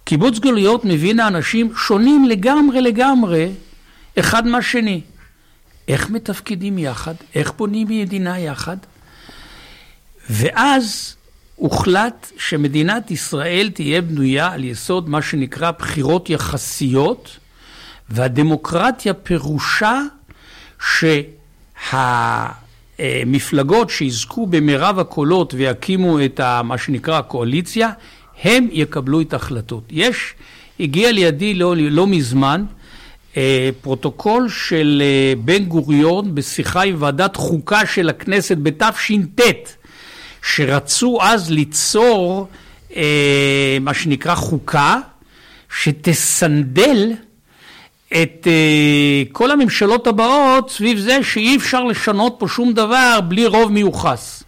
קיבוץ 0.04 0.40
גלויות 0.40 0.86
מבין 0.86 1.20
האנשים 1.20 1.76
שונים 1.76 2.26
לגמרי 2.26 2.82
לגמרי 2.82 3.52
אחד 4.20 4.48
מהשני. 4.48 5.02
איך 5.88 6.10
מתפקדים 6.10 6.78
יחד, 6.78 7.14
איך 7.36 7.54
בונים 7.58 7.88
מדינה 7.90 8.40
יחד, 8.40 8.78
ואז 10.30 11.16
הוחלט 11.56 12.32
שמדינת 12.38 13.12
ישראל 13.12 13.72
תהיה 13.74 14.02
בנויה 14.02 14.52
על 14.52 14.64
יסוד 14.64 15.10
מה 15.10 15.22
שנקרא 15.22 15.72
בחירות 15.72 16.30
יחסיות, 16.30 17.38
והדמוקרטיה 18.10 19.14
פירושה 19.14 20.02
שהמפלגות 23.00 23.90
שיזכו 23.90 24.48
במרב 24.48 25.00
הקולות 25.00 25.54
ויקימו 25.54 26.26
את 26.26 26.40
מה 26.64 26.78
שנקרא 26.78 27.18
הקואליציה, 27.18 27.92
הם 28.44 28.68
יקבלו 28.72 29.22
את 29.22 29.34
ההחלטות. 29.34 29.84
יש, 29.92 30.34
הגיע 30.80 31.12
לידי 31.12 31.54
לא, 31.54 31.76
לא 31.78 32.08
מזמן, 32.08 32.66
אה, 33.38 33.70
פרוטוקול 33.82 34.50
של 34.50 35.02
אה, 35.06 35.34
בן 35.46 35.66
גוריון 35.66 36.36
בשיחה 36.36 36.84
עם 36.84 36.96
ועדת 37.00 37.36
חוקה 37.36 37.86
של 37.86 38.10
הכנסת 38.10 38.58
בתש"ט, 38.58 39.42
שרצו 40.44 41.18
אז 41.22 41.52
ליצור 41.52 42.48
אה, 42.96 43.78
מה 43.82 43.94
שנקרא 43.94 44.36
חוקה, 44.36 45.00
שתסנדל 45.82 47.12
את 48.08 48.48
אה, 48.48 49.24
כל 49.32 49.52
הממשלות 49.52 50.08
הבאות 50.08 50.70
סביב 50.70 50.98
זה 50.98 51.24
שאי 51.24 51.58
אפשר 51.58 51.84
לשנות 51.84 52.36
פה 52.40 52.48
שום 52.48 52.74
דבר 52.74 53.20
בלי 53.28 53.46
רוב 53.46 53.72
מיוחס. 53.72 54.44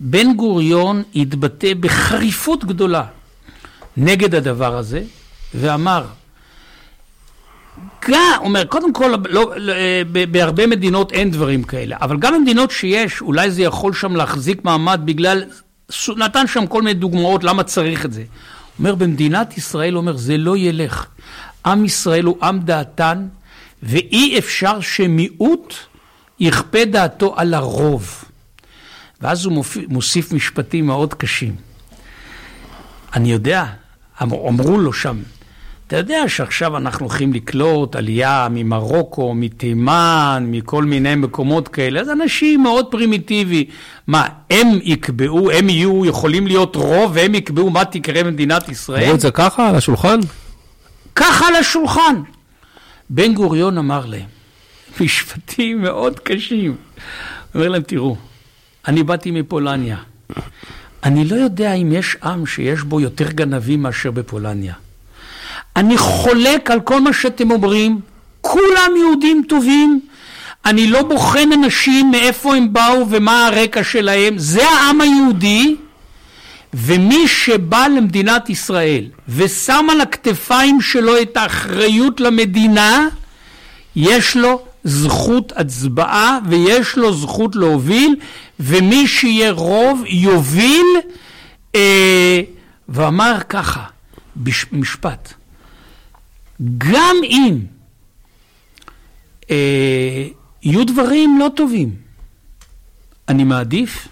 בן 0.00 0.34
גוריון 0.34 1.02
התבטא 1.16 1.74
בחריפות 1.80 2.64
גדולה 2.64 3.04
נגד 3.96 4.34
הדבר 4.34 4.76
הזה 4.76 5.02
ואמר 5.54 6.04
גם, 8.08 8.38
אומר, 8.40 8.64
קודם 8.64 8.92
כל, 8.92 9.14
לא, 9.28 9.52
לא, 9.56 9.72
בהרבה 10.30 10.66
מדינות 10.66 11.12
אין 11.12 11.30
דברים 11.30 11.62
כאלה, 11.62 11.96
אבל 12.00 12.16
גם 12.16 12.34
במדינות 12.34 12.70
שיש, 12.70 13.20
אולי 13.20 13.50
זה 13.50 13.62
יכול 13.62 13.92
שם 13.92 14.16
להחזיק 14.16 14.64
מעמד 14.64 15.00
בגלל, 15.04 15.44
נתן 16.16 16.46
שם 16.46 16.66
כל 16.66 16.82
מיני 16.82 16.94
דוגמאות 16.94 17.44
למה 17.44 17.62
צריך 17.62 18.04
את 18.04 18.12
זה. 18.12 18.24
אומר, 18.78 18.94
במדינת 18.94 19.58
ישראל, 19.58 19.96
אומר, 19.96 20.16
זה 20.16 20.36
לא 20.36 20.56
ילך. 20.56 21.06
עם 21.66 21.84
ישראל 21.84 22.24
הוא 22.24 22.36
עם 22.42 22.60
דעתן, 22.60 23.26
ואי 23.82 24.38
אפשר 24.38 24.80
שמיעוט 24.80 25.74
יכפה 26.40 26.84
דעתו 26.84 27.34
על 27.36 27.54
הרוב. 27.54 28.24
ואז 29.20 29.44
הוא 29.44 29.64
מוסיף 29.88 30.32
משפטים 30.32 30.86
מאוד 30.86 31.14
קשים. 31.14 31.54
אני 33.14 33.32
יודע, 33.32 33.64
אמרו 34.22 34.78
לו 34.78 34.92
שם, 34.92 35.16
אתה 35.86 35.96
יודע 35.96 36.28
שעכשיו 36.28 36.76
אנחנו 36.76 37.06
הולכים 37.06 37.32
לקלוט 37.32 37.96
עלייה 37.96 38.48
ממרוקו, 38.50 39.34
מתימן, 39.34 40.46
מכל 40.50 40.84
מיני 40.84 41.14
מקומות 41.14 41.68
כאלה, 41.68 42.00
אז 42.00 42.10
אנשים 42.10 42.62
מאוד 42.62 42.86
פרימיטיבי. 42.90 43.66
מה, 44.06 44.26
הם 44.50 44.68
יקבעו, 44.82 45.50
הם 45.50 45.68
יהיו, 45.68 46.06
יכולים 46.06 46.46
להיות 46.46 46.76
רוב, 46.76 47.12
והם 47.14 47.34
יקבעו 47.34 47.70
מה 47.70 47.84
תקרה 47.84 48.24
במדינת 48.24 48.68
ישראל? 48.68 49.02
אמרו 49.02 49.14
את 49.14 49.20
זה 49.20 49.30
ככה, 49.30 49.68
על 49.68 49.76
השולחן? 49.76 50.20
ככה 51.14 51.48
על 51.48 51.54
השולחן. 51.54 52.22
בן 53.10 53.34
גוריון 53.34 53.78
אמר 53.78 54.06
להם, 54.06 54.26
משפטים 55.00 55.82
מאוד 55.82 56.20
קשים. 56.20 56.76
אומר 57.54 57.68
להם, 57.68 57.82
תראו, 57.82 58.16
אני 58.88 59.02
באתי 59.02 59.30
מפולניה. 59.30 59.96
אני 61.04 61.24
לא 61.24 61.36
יודע 61.36 61.72
אם 61.72 61.92
יש 61.92 62.16
עם 62.22 62.46
שיש 62.46 62.82
בו 62.82 63.00
יותר 63.00 63.30
גנבים 63.30 63.82
מאשר 63.82 64.10
בפולניה. 64.10 64.74
אני 65.76 65.98
חולק 65.98 66.70
על 66.70 66.80
כל 66.80 67.00
מה 67.00 67.12
שאתם 67.12 67.50
אומרים, 67.50 68.00
כולם 68.40 68.90
יהודים 68.96 69.42
טובים, 69.48 70.00
אני 70.66 70.86
לא 70.86 71.02
בוחן 71.02 71.52
אנשים 71.52 72.10
מאיפה 72.10 72.56
הם 72.56 72.72
באו 72.72 73.10
ומה 73.10 73.46
הרקע 73.46 73.84
שלהם, 73.84 74.38
זה 74.38 74.68
העם 74.68 75.00
היהודי, 75.00 75.76
ומי 76.76 77.28
שבא 77.28 77.86
למדינת 77.96 78.50
ישראל 78.50 79.04
ושם 79.28 79.86
על 79.90 80.00
הכתפיים 80.00 80.80
שלו 80.80 81.22
את 81.22 81.36
האחריות 81.36 82.20
למדינה, 82.20 83.08
יש 83.96 84.36
לו 84.36 84.62
זכות 84.84 85.52
הצבעה 85.56 86.38
ויש 86.48 86.96
לו 86.96 87.14
זכות 87.14 87.56
להוביל, 87.56 88.16
ומי 88.60 89.06
שיהיה 89.06 89.50
רוב 89.50 90.02
יוביל, 90.06 90.86
אה, 91.74 92.40
ואמר 92.88 93.38
ככה, 93.48 93.84
משפט, 94.72 95.32
גם 96.78 97.16
אם 97.24 97.58
אה, 99.50 100.26
יהיו 100.62 100.86
דברים 100.86 101.38
לא 101.38 101.50
טובים, 101.56 101.90
אני 103.28 103.44
מעדיף 103.44 104.08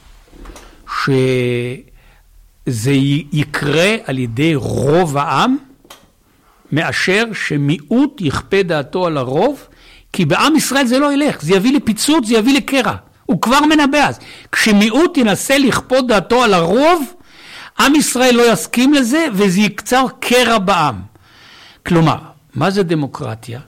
שזה 2.69 2.93
יקרה 3.33 3.97
על 4.05 4.19
ידי 4.19 4.55
רוב 4.55 5.19
העם, 5.19 5.57
מאשר 6.73 7.25
שמיעוט 7.33 8.21
יכפה 8.21 8.63
דעתו 8.63 9.07
על 9.07 9.17
הרוב, 9.17 9.67
כי 10.13 10.25
בעם 10.25 10.57
ישראל 10.57 10.87
זה 10.87 10.99
לא 10.99 11.13
ילך, 11.13 11.43
זה 11.43 11.55
יביא 11.55 11.77
לפיצוץ, 11.77 12.27
זה 12.27 12.35
יביא 12.35 12.57
לקרע. 12.57 12.95
הוא 13.27 13.41
כבר 13.41 13.61
מנבא 13.61 13.99
אז. 13.99 14.19
כשמיעוט 14.53 15.17
ינסה 15.17 15.59
לכפות 15.59 16.07
דעתו 16.07 16.45
על 16.45 16.55
הרוב, 16.55 17.15
עם 17.79 17.95
ישראל 17.95 18.35
לא 18.35 18.53
יסכים 18.53 18.95
לזה 18.95 19.27
וזה 19.33 19.61
יקצר 19.61 20.05
קרע 20.21 20.59
בעם. 20.59 21.03
כלומר, 21.87 22.17
מה 22.55 22.71
זה 22.71 22.83
דמוקרטיה? 22.83 23.61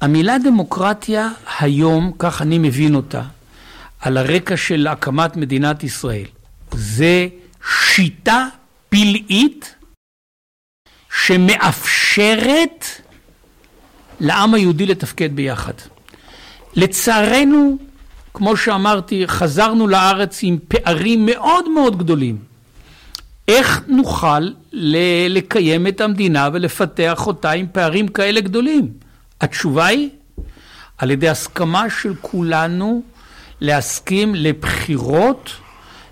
המילה 0.00 0.38
דמוקרטיה 0.38 1.28
היום, 1.58 2.12
כך 2.18 2.42
אני 2.42 2.58
מבין 2.58 2.94
אותה, 2.94 3.22
על 4.00 4.16
הרקע 4.16 4.56
של 4.56 4.86
הקמת 4.86 5.36
מדינת 5.36 5.84
ישראל, 5.84 6.26
זה 6.72 7.28
שיטה 7.70 8.46
פלאית 8.88 9.74
שמאפשרת 11.24 12.84
לעם 14.20 14.54
היהודי 14.54 14.86
לתפקד 14.86 15.36
ביחד. 15.36 15.72
לצערנו, 16.76 17.78
כמו 18.34 18.56
שאמרתי, 18.56 19.28
חזרנו 19.28 19.88
לארץ 19.88 20.40
עם 20.42 20.58
פערים 20.68 21.26
מאוד 21.26 21.68
מאוד 21.68 21.98
גדולים. 21.98 22.38
איך 23.48 23.82
נוכל 23.88 24.50
לקיים 25.28 25.86
את 25.86 26.00
המדינה 26.00 26.48
ולפתח 26.52 27.26
אותה 27.26 27.50
עם 27.50 27.66
פערים 27.72 28.08
כאלה 28.08 28.40
גדולים? 28.40 28.88
התשובה 29.40 29.86
היא, 29.86 30.10
על 30.98 31.10
ידי 31.10 31.28
הסכמה 31.28 31.90
של 31.90 32.14
כולנו 32.20 33.02
להסכים 33.60 34.34
לבחירות 34.34 35.50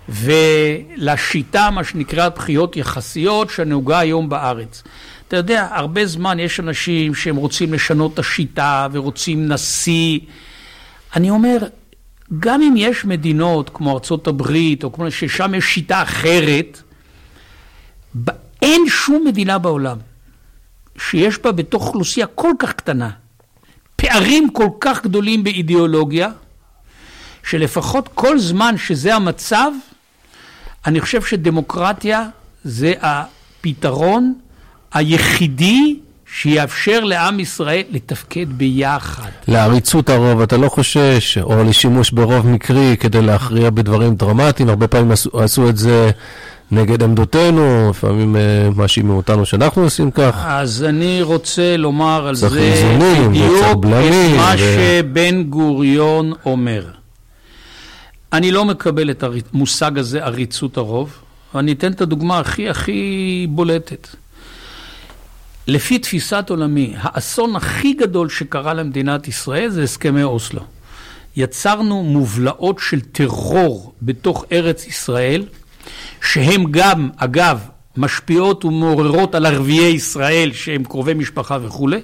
ולשיטה, 0.09 1.69
מה 1.69 1.83
שנקרא 1.83 2.29
בחירות 2.29 2.77
יחסיות, 2.77 3.49
שנהוגה 3.49 3.99
היום 3.99 4.29
בארץ. 4.29 4.83
אתה 5.27 5.37
יודע, 5.37 5.67
הרבה 5.71 6.05
זמן 6.05 6.39
יש 6.39 6.59
אנשים 6.59 7.15
שהם 7.15 7.35
רוצים 7.35 7.73
לשנות 7.73 8.13
את 8.13 8.19
השיטה 8.19 8.87
ורוצים 8.91 9.47
נשיא. 9.47 10.19
אני 11.15 11.29
אומר, 11.29 11.57
גם 12.39 12.61
אם 12.61 12.73
יש 12.77 13.05
מדינות 13.05 13.69
כמו 13.73 13.93
ארצות 13.93 14.27
הברית, 14.27 14.83
או 14.83 14.93
כמו 14.93 15.11
ששם 15.11 15.53
יש 15.55 15.65
שיטה 15.65 16.01
אחרת, 16.01 16.81
אין 18.61 18.81
שום 18.89 19.23
מדינה 19.27 19.57
בעולם 19.57 19.97
שיש 20.97 21.37
בה 21.37 21.51
בתוך 21.51 21.87
אוכלוסייה 21.87 22.27
כל 22.27 22.51
כך 22.59 22.73
קטנה 22.73 23.09
פערים 24.01 24.49
כל 24.49 24.69
כך 24.79 25.03
גדולים 25.03 25.43
באידיאולוגיה, 25.43 26.29
שלפחות 27.43 28.09
כל 28.13 28.39
זמן 28.39 28.77
שזה 28.77 29.15
המצב, 29.15 29.71
אני 30.85 31.01
חושב 31.01 31.21
שדמוקרטיה 31.21 32.25
זה 32.63 32.93
הפתרון 33.01 34.33
היחידי 34.93 35.95
שיאפשר 36.33 36.99
לעם 36.99 37.39
ישראל 37.39 37.83
לתפקד 37.91 38.45
ביחד. 38.49 39.29
לעריצות 39.47 40.09
הרוב, 40.09 40.41
אתה 40.41 40.57
לא 40.57 40.69
חושש, 40.69 41.37
או 41.37 41.63
לשימוש 41.63 42.11
ברוב 42.11 42.47
מקרי 42.47 42.95
כדי 42.99 43.21
להכריע 43.21 43.69
בדברים 43.69 44.15
דרמטיים, 44.15 44.69
הרבה 44.69 44.87
פעמים 44.87 45.11
עשו, 45.11 45.41
עשו 45.41 45.69
את 45.69 45.77
זה 45.77 46.11
נגד 46.71 47.03
עמדותינו, 47.03 47.89
לפעמים 47.89 48.35
uh, 48.35 48.77
מאשימים 48.77 49.15
אותנו 49.15 49.45
שאנחנו 49.45 49.83
עושים 49.83 50.11
כך. 50.11 50.43
אז 50.47 50.83
אני 50.83 51.21
רוצה 51.21 51.77
לומר 51.77 52.27
על 52.27 52.35
זה 52.35 52.49
בדיוק 52.49 53.65
את 53.71 53.85
מה 54.37 54.53
ו... 54.57 54.59
שבן 54.59 55.43
גוריון 55.43 56.33
אומר. 56.45 57.00
אני 58.33 58.51
לא 58.51 58.65
מקבל 58.65 59.11
את 59.11 59.23
המושג 59.53 59.97
הזה, 59.97 60.25
עריצות 60.25 60.77
הרוב, 60.77 61.13
ואני 61.53 61.71
אתן 61.71 61.91
את 61.91 62.01
הדוגמה 62.01 62.39
הכי 62.39 62.69
הכי 62.69 63.47
בולטת. 63.49 64.07
לפי 65.67 65.99
תפיסת 65.99 66.45
עולמי, 66.49 66.93
האסון 66.97 67.55
הכי 67.55 67.93
גדול 67.93 68.29
שקרה 68.29 68.73
למדינת 68.73 69.27
ישראל 69.27 69.69
זה 69.69 69.83
הסכמי 69.83 70.23
אוסלו. 70.23 70.61
יצרנו 71.35 72.03
מובלעות 72.03 72.79
של 72.79 73.01
טרור 73.01 73.93
בתוך 74.01 74.45
ארץ 74.51 74.87
ישראל, 74.87 75.45
שהן 76.21 76.65
גם, 76.71 77.09
אגב, 77.17 77.59
משפיעות 77.97 78.65
ומעוררות 78.65 79.35
על 79.35 79.45
ערביי 79.45 79.93
ישראל 79.93 80.51
שהם 80.53 80.83
קרובי 80.83 81.13
משפחה 81.13 81.57
וכולי, 81.61 81.99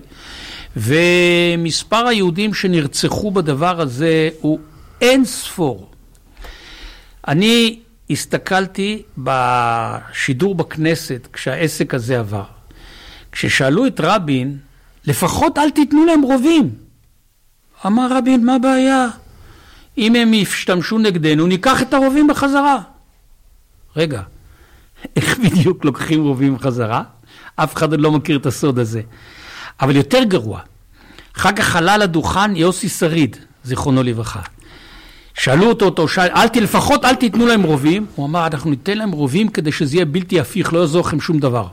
ומספר 0.78 2.08
היהודים 2.08 2.54
שנרצחו 2.54 3.32
בדבר 3.32 3.82
הזה 3.82 4.30
הוא 4.42 4.60
אין 5.02 5.26
ספור. 5.26 5.92
אני 7.28 7.80
הסתכלתי 8.10 9.04
בשידור 9.18 10.56
בכנסת 10.56 11.28
כשהעסק 11.34 11.94
הזה 11.94 12.20
עבר. 12.20 12.44
כששאלו 13.32 13.88
את 13.88 14.00
רבין, 14.04 14.58
לפחות 15.06 15.58
אל 15.58 15.70
תיתנו 15.70 16.06
להם 16.06 16.22
רובים. 16.22 16.76
אמר 17.86 18.08
רבין, 18.18 18.46
מה 18.46 18.56
הבעיה? 18.56 19.08
אם 19.98 20.16
הם 20.16 20.34
ישתמשו 20.34 20.98
נגדנו, 20.98 21.48
ניקח 21.48 21.82
את 21.82 21.94
הרובים 21.94 22.28
בחזרה. 22.28 22.82
רגע, 23.96 24.22
איך 25.16 25.40
בדיוק 25.40 25.86
לוקחים 25.86 26.24
רובים 26.24 26.56
בחזרה? 26.56 27.04
אף 27.56 27.76
אחד 27.76 27.92
עוד 27.92 28.02
לא 28.02 28.12
מכיר 28.12 28.38
את 28.38 28.46
הסוד 28.46 28.80
הזה. 28.80 29.02
אבל 29.82 29.96
יותר 29.96 30.24
גרוע, 30.24 30.60
אחר 31.38 31.52
כך 31.52 31.76
עלה 31.76 31.98
לדוכן 31.98 32.56
יוסי 32.56 32.90
שריד, 32.90 33.38
זיכרונו 33.64 34.04
לברכה. 34.04 34.42
שאלו 35.38 35.70
אותו, 35.70 35.86
אותו 35.86 36.08
שאל, 36.08 36.28
אל, 36.36 36.62
לפחות 36.62 37.06
אל 37.06 37.16
תיתנו 37.16 37.48
להם 37.48 37.64
רובים. 37.64 38.06
הוא 38.16 38.26
אמר, 38.26 38.48
אנחנו 38.48 38.70
ניתן 38.70 38.98
להם 38.98 39.12
רובים 39.12 39.50
כדי 39.50 39.72
שזה 39.72 39.96
יהיה 39.96 40.06
בלתי 40.06 40.40
הפיך, 40.40 40.74
לא 40.74 40.80
יעזור 40.80 41.08
לכם 41.08 41.20
שום 41.20 41.40
דבר. 41.40 41.68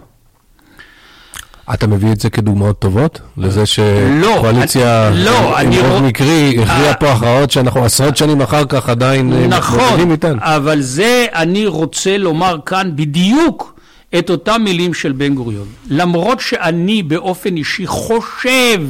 אתה 1.75 1.87
מביא 1.87 2.13
את 2.13 2.21
זה 2.21 2.31
כדוגמאות 2.31 2.79
טובות? 2.79 3.21
לזה 3.37 3.61
לא, 3.61 3.67
שקואליציה 3.67 5.11
לא, 5.15 5.59
עם 5.59 5.73
רוב 5.73 6.03
מקרי 6.03 6.57
הכריעה 6.63 6.89
אה, 6.89 6.95
פה 6.95 7.13
הכרעות 7.13 7.51
שאנחנו 7.51 7.85
עשרות 7.85 8.17
שנים 8.17 8.41
אחר 8.41 8.65
כך 8.65 8.89
עדיין 8.89 9.33
אה, 9.33 9.47
נכון, 9.47 9.81
מתמודדים 9.81 10.11
איתן? 10.11 10.37
נכון, 10.37 10.49
אבל 10.49 10.81
זה 10.81 11.27
אני 11.35 11.67
רוצה 11.67 12.19
לומר 12.19 12.57
כאן 12.67 12.91
בדיוק 12.95 13.81
את 14.19 14.31
אותם 14.31 14.61
מילים 14.65 14.95
של 14.95 15.13
בן 15.13 15.35
גוריון. 15.35 15.67
למרות 15.89 16.41
שאני 16.41 17.03
באופן 17.03 17.57
אישי 17.57 17.87
חושב 17.87 18.81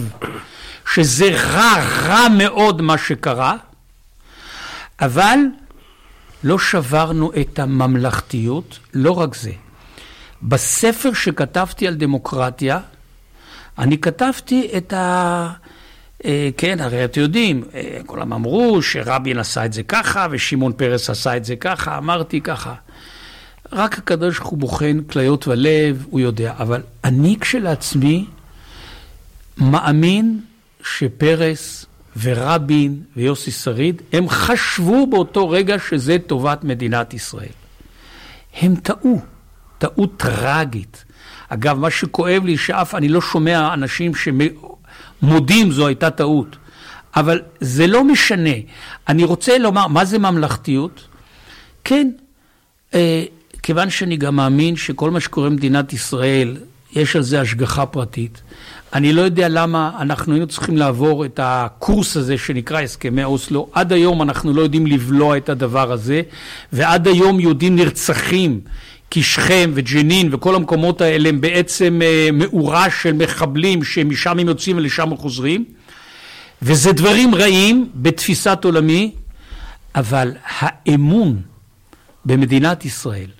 שזה 0.95 1.31
רע, 1.31 1.73
רע 2.07 2.29
מאוד 2.29 2.83
מה 2.83 2.99
שקרה, 2.99 3.57
אבל 5.05 5.39
לא 6.45 6.59
שברנו 6.59 7.33
את 7.41 7.59
הממלכתיות, 7.59 8.79
לא 8.95 9.11
רק 9.11 9.35
זה. 9.35 9.53
בספר 10.43 11.13
שכתבתי 11.13 11.89
על 11.89 11.95
דמוקרטיה, 11.95 12.81
אני 13.79 13.99
כתבתי 13.99 14.71
את 14.77 14.93
ה... 14.93 15.49
אה, 16.25 16.49
כן, 16.57 16.81
הרי 16.81 17.05
אתם 17.05 17.21
יודעים, 17.21 17.65
אה, 17.75 17.99
כולם 18.07 18.33
אמרו 18.33 18.83
שרבין 18.83 19.39
עשה 19.39 19.65
את 19.65 19.73
זה 19.73 19.83
ככה 19.83 20.27
ושמעון 20.31 20.73
פרס 20.73 21.11
עשה 21.11 21.37
את 21.37 21.45
זה 21.45 21.57
ככה, 21.57 21.99
אמרתי 21.99 22.41
ככה. 22.41 22.75
רק 23.73 23.99
הקדוש 23.99 24.39
ברוך 24.39 24.51
הוא 24.51 24.59
בוחן 24.59 25.01
כליות 25.11 25.49
ולב, 25.49 26.07
הוא 26.11 26.21
יודע. 26.21 26.55
אבל 26.59 26.83
אני 27.05 27.37
כשלעצמי 27.41 28.27
מאמין 29.59 30.41
שפרס 30.85 31.87
ורבין 32.23 33.03
ויוסי 33.17 33.51
שריד, 33.51 34.03
הם 34.13 34.29
חשבו 34.29 35.07
באותו 35.07 35.51
רגע 35.51 35.77
שזה 35.89 36.17
טובת 36.27 36.65
מדינת 36.65 37.15
ישראל. 37.15 37.55
הם 38.61 38.75
טעו, 38.77 39.21
טעות 39.79 40.17
טרגית. 40.17 41.05
אגב, 41.49 41.79
מה 41.79 41.91
שכואב 41.91 42.45
לי, 42.45 42.57
שאף 42.57 42.95
אני 42.95 43.09
לא 43.09 43.21
שומע 43.21 43.75
אנשים 43.75 44.13
שמודים 44.15 45.71
זו 45.73 45.87
הייתה 45.87 46.11
טעות. 46.11 46.57
אבל 47.17 47.41
זה 47.61 47.87
לא 47.87 48.05
משנה. 48.05 48.55
אני 49.09 49.25
רוצה 49.25 49.59
לומר, 49.59 49.87
מה 49.87 50.05
זה 50.05 50.19
ממלכתיות? 50.19 51.09
כן, 51.85 52.11
אה, 52.95 53.25
כיוון 53.63 53.91
שאני 53.91 54.17
גם 54.17 54.37
מאמין 54.37 54.77
שכל 54.77 55.11
מה 55.11 55.21
שקורה 55.21 55.51
במדינת 55.51 55.93
ישראל, 55.93 56.57
יש 56.93 57.17
על 57.17 57.23
זה 57.23 57.41
השגחה 57.41 57.87
פרטית. 57.87 58.43
אני 58.95 59.13
לא 59.13 59.23
יודע 59.23 59.49
למה 59.49 59.91
אנחנו 60.01 60.33
היינו 60.33 60.47
צריכים 60.47 60.77
לעבור 60.77 61.25
את 61.25 61.41
הקורס 61.43 62.17
הזה 62.17 62.39
שנקרא 62.39 62.81
הסכמי 62.81 63.25
אוסלו. 63.25 63.69
עד 63.73 63.93
היום 63.93 64.23
אנחנו 64.23 64.53
לא 64.53 64.63
יודעים 64.63 64.87
לבלוע 64.87 65.37
את 65.37 65.49
הדבר 65.49 65.93
הזה, 65.93 66.23
ועד 66.73 67.09
היום 67.09 67.41
יהודים 67.41 67.77
נרצחים, 67.77 68.61
כי 69.11 69.23
שכם 69.23 69.71
וג'נין 69.75 70.29
וכל 70.35 70.55
המקומות 70.55 71.01
האלה 71.01 71.29
הם 71.29 71.41
בעצם 71.41 72.01
אה, 72.05 72.29
מאורה 72.33 72.91
של 72.91 73.13
מחבלים 73.13 73.85
שמשם 73.85 74.39
הם 74.39 74.49
יוצאים 74.49 74.77
ולשם 74.77 75.11
הם 75.11 75.17
חוזרים. 75.17 75.65
וזה 76.63 76.93
דברים 76.93 77.35
רעים 77.35 77.89
בתפיסת 77.95 78.59
עולמי, 78.65 79.13
אבל 79.95 80.33
האמון 80.59 81.41
במדינת 82.25 82.85
ישראל, 82.85 83.31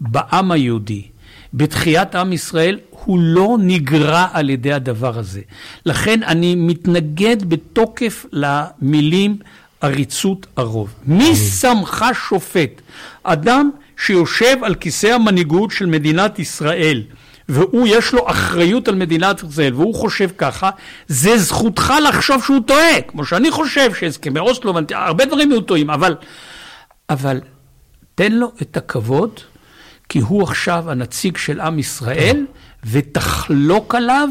בעם 0.00 0.50
היהודי, 0.50 1.02
בתחיית 1.54 2.14
עם 2.14 2.32
ישראל, 2.32 2.78
הוא 3.04 3.18
לא 3.22 3.56
נגרע 3.60 4.26
על 4.32 4.50
ידי 4.50 4.72
הדבר 4.72 5.18
הזה. 5.18 5.40
לכן 5.86 6.22
אני 6.22 6.54
מתנגד 6.54 7.48
בתוקף 7.48 8.26
למילים 8.32 9.36
עריצות 9.80 10.46
הרוב. 10.56 10.94
מי 11.06 11.36
שמך 11.36 12.04
שופט? 12.28 12.80
אדם 13.22 13.70
שיושב 13.96 14.56
על 14.62 14.74
כיסא 14.74 15.06
המנהיגות 15.06 15.70
של 15.70 15.86
מדינת 15.86 16.38
ישראל, 16.38 17.02
והוא 17.48 17.86
יש 17.90 18.12
לו 18.12 18.30
אחריות 18.30 18.88
על 18.88 18.94
מדינת 18.94 19.42
ישראל, 19.42 19.74
והוא 19.74 19.94
חושב 19.94 20.30
ככה, 20.38 20.70
זה 21.08 21.38
זכותך 21.38 21.92
לחשוב 22.08 22.44
שהוא 22.44 22.60
טועה, 22.66 23.00
כמו 23.08 23.24
שאני 23.24 23.50
חושב 23.50 23.94
שהסכמי 23.94 24.40
אוסלו, 24.40 24.74
הרבה 24.90 25.24
דברים 25.24 25.50
היו 25.50 25.60
טועים, 25.60 25.90
אבל, 25.90 26.16
אבל 27.10 27.40
תן 28.14 28.32
לו 28.32 28.52
את 28.62 28.76
הכבוד, 28.76 29.40
כי 30.08 30.18
הוא 30.18 30.42
עכשיו 30.42 30.90
הנציג 30.90 31.36
של 31.36 31.60
עם 31.60 31.78
ישראל, 31.78 32.44
ותחלוק 32.84 33.94
עליו 33.94 34.28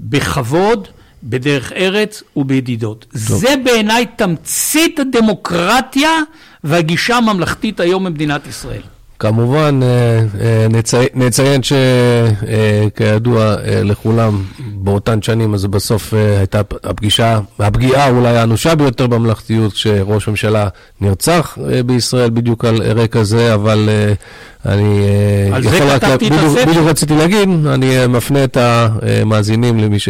בכבוד, 0.00 0.88
בדרך 1.22 1.72
ארץ 1.72 2.22
ובידידות. 2.36 3.06
טוב. 3.10 3.40
זה 3.40 3.54
בעיניי 3.64 4.06
תמצית 4.16 4.98
הדמוקרטיה 4.98 6.10
והגישה 6.64 7.16
הממלכתית 7.16 7.80
היום 7.80 8.04
במדינת 8.04 8.46
ישראל. 8.46 8.82
כמובן, 9.22 9.80
אה, 9.82 9.88
אה, 10.40 10.66
נציין, 10.70 11.08
נציין 11.14 11.60
שכידוע 11.62 13.42
אה, 13.42 13.82
לכולם, 13.84 14.42
באותן 14.74 15.22
שנים, 15.22 15.54
אז 15.54 15.66
בסוף 15.66 16.14
הייתה 16.38 16.60
הפגישה, 16.84 17.40
הפגיעה 17.58 18.10
אולי 18.10 18.36
האנושה 18.36 18.74
ביותר 18.74 19.06
בממלכתיות, 19.06 19.72
כשראש 19.72 20.28
ממשלה 20.28 20.68
נרצח 21.00 21.58
בישראל 21.86 22.30
בדיוק 22.30 22.64
על 22.64 22.82
רקע 22.82 23.22
זה, 23.22 23.54
אבל 23.54 23.88
אני 24.66 25.04
יכול 25.58 25.86
רק, 25.86 26.04
בדיוק, 26.04 26.58
בדיוק 26.68 26.86
רציתי 26.86 27.14
להגיד, 27.14 27.48
אני 27.66 28.06
מפנה 28.08 28.44
את 28.44 28.56
המאזינים 28.60 29.78
למי 29.78 29.98
ש... 29.98 30.08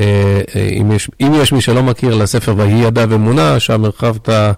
אה, 0.00 0.40
אה, 0.56 0.68
אם 0.80 0.92
יש, 0.92 1.10
אם 1.20 1.32
יש 1.34 1.52
מי 1.52 1.60
שלא 1.60 1.82
מכיר 1.82 2.14
לספר 2.14 2.54
ויהי 2.56 2.82
ידע 2.82 3.04
ומונה, 3.08 3.60
שם 3.60 3.84
הרחבת 3.84 4.28
אה, 4.28 4.52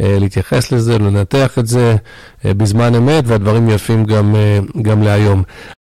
להתייחס 0.00 0.72
לזה, 0.72 0.98
לנתח 0.98 1.58
את 1.58 1.66
זה 1.66 1.96
בזמן 2.44 2.94
אמת, 2.94 3.24
והדברים 3.26 3.68
יפים 3.68 4.04
גם, 4.04 4.34
גם 4.82 5.02
להיום. 5.02 5.42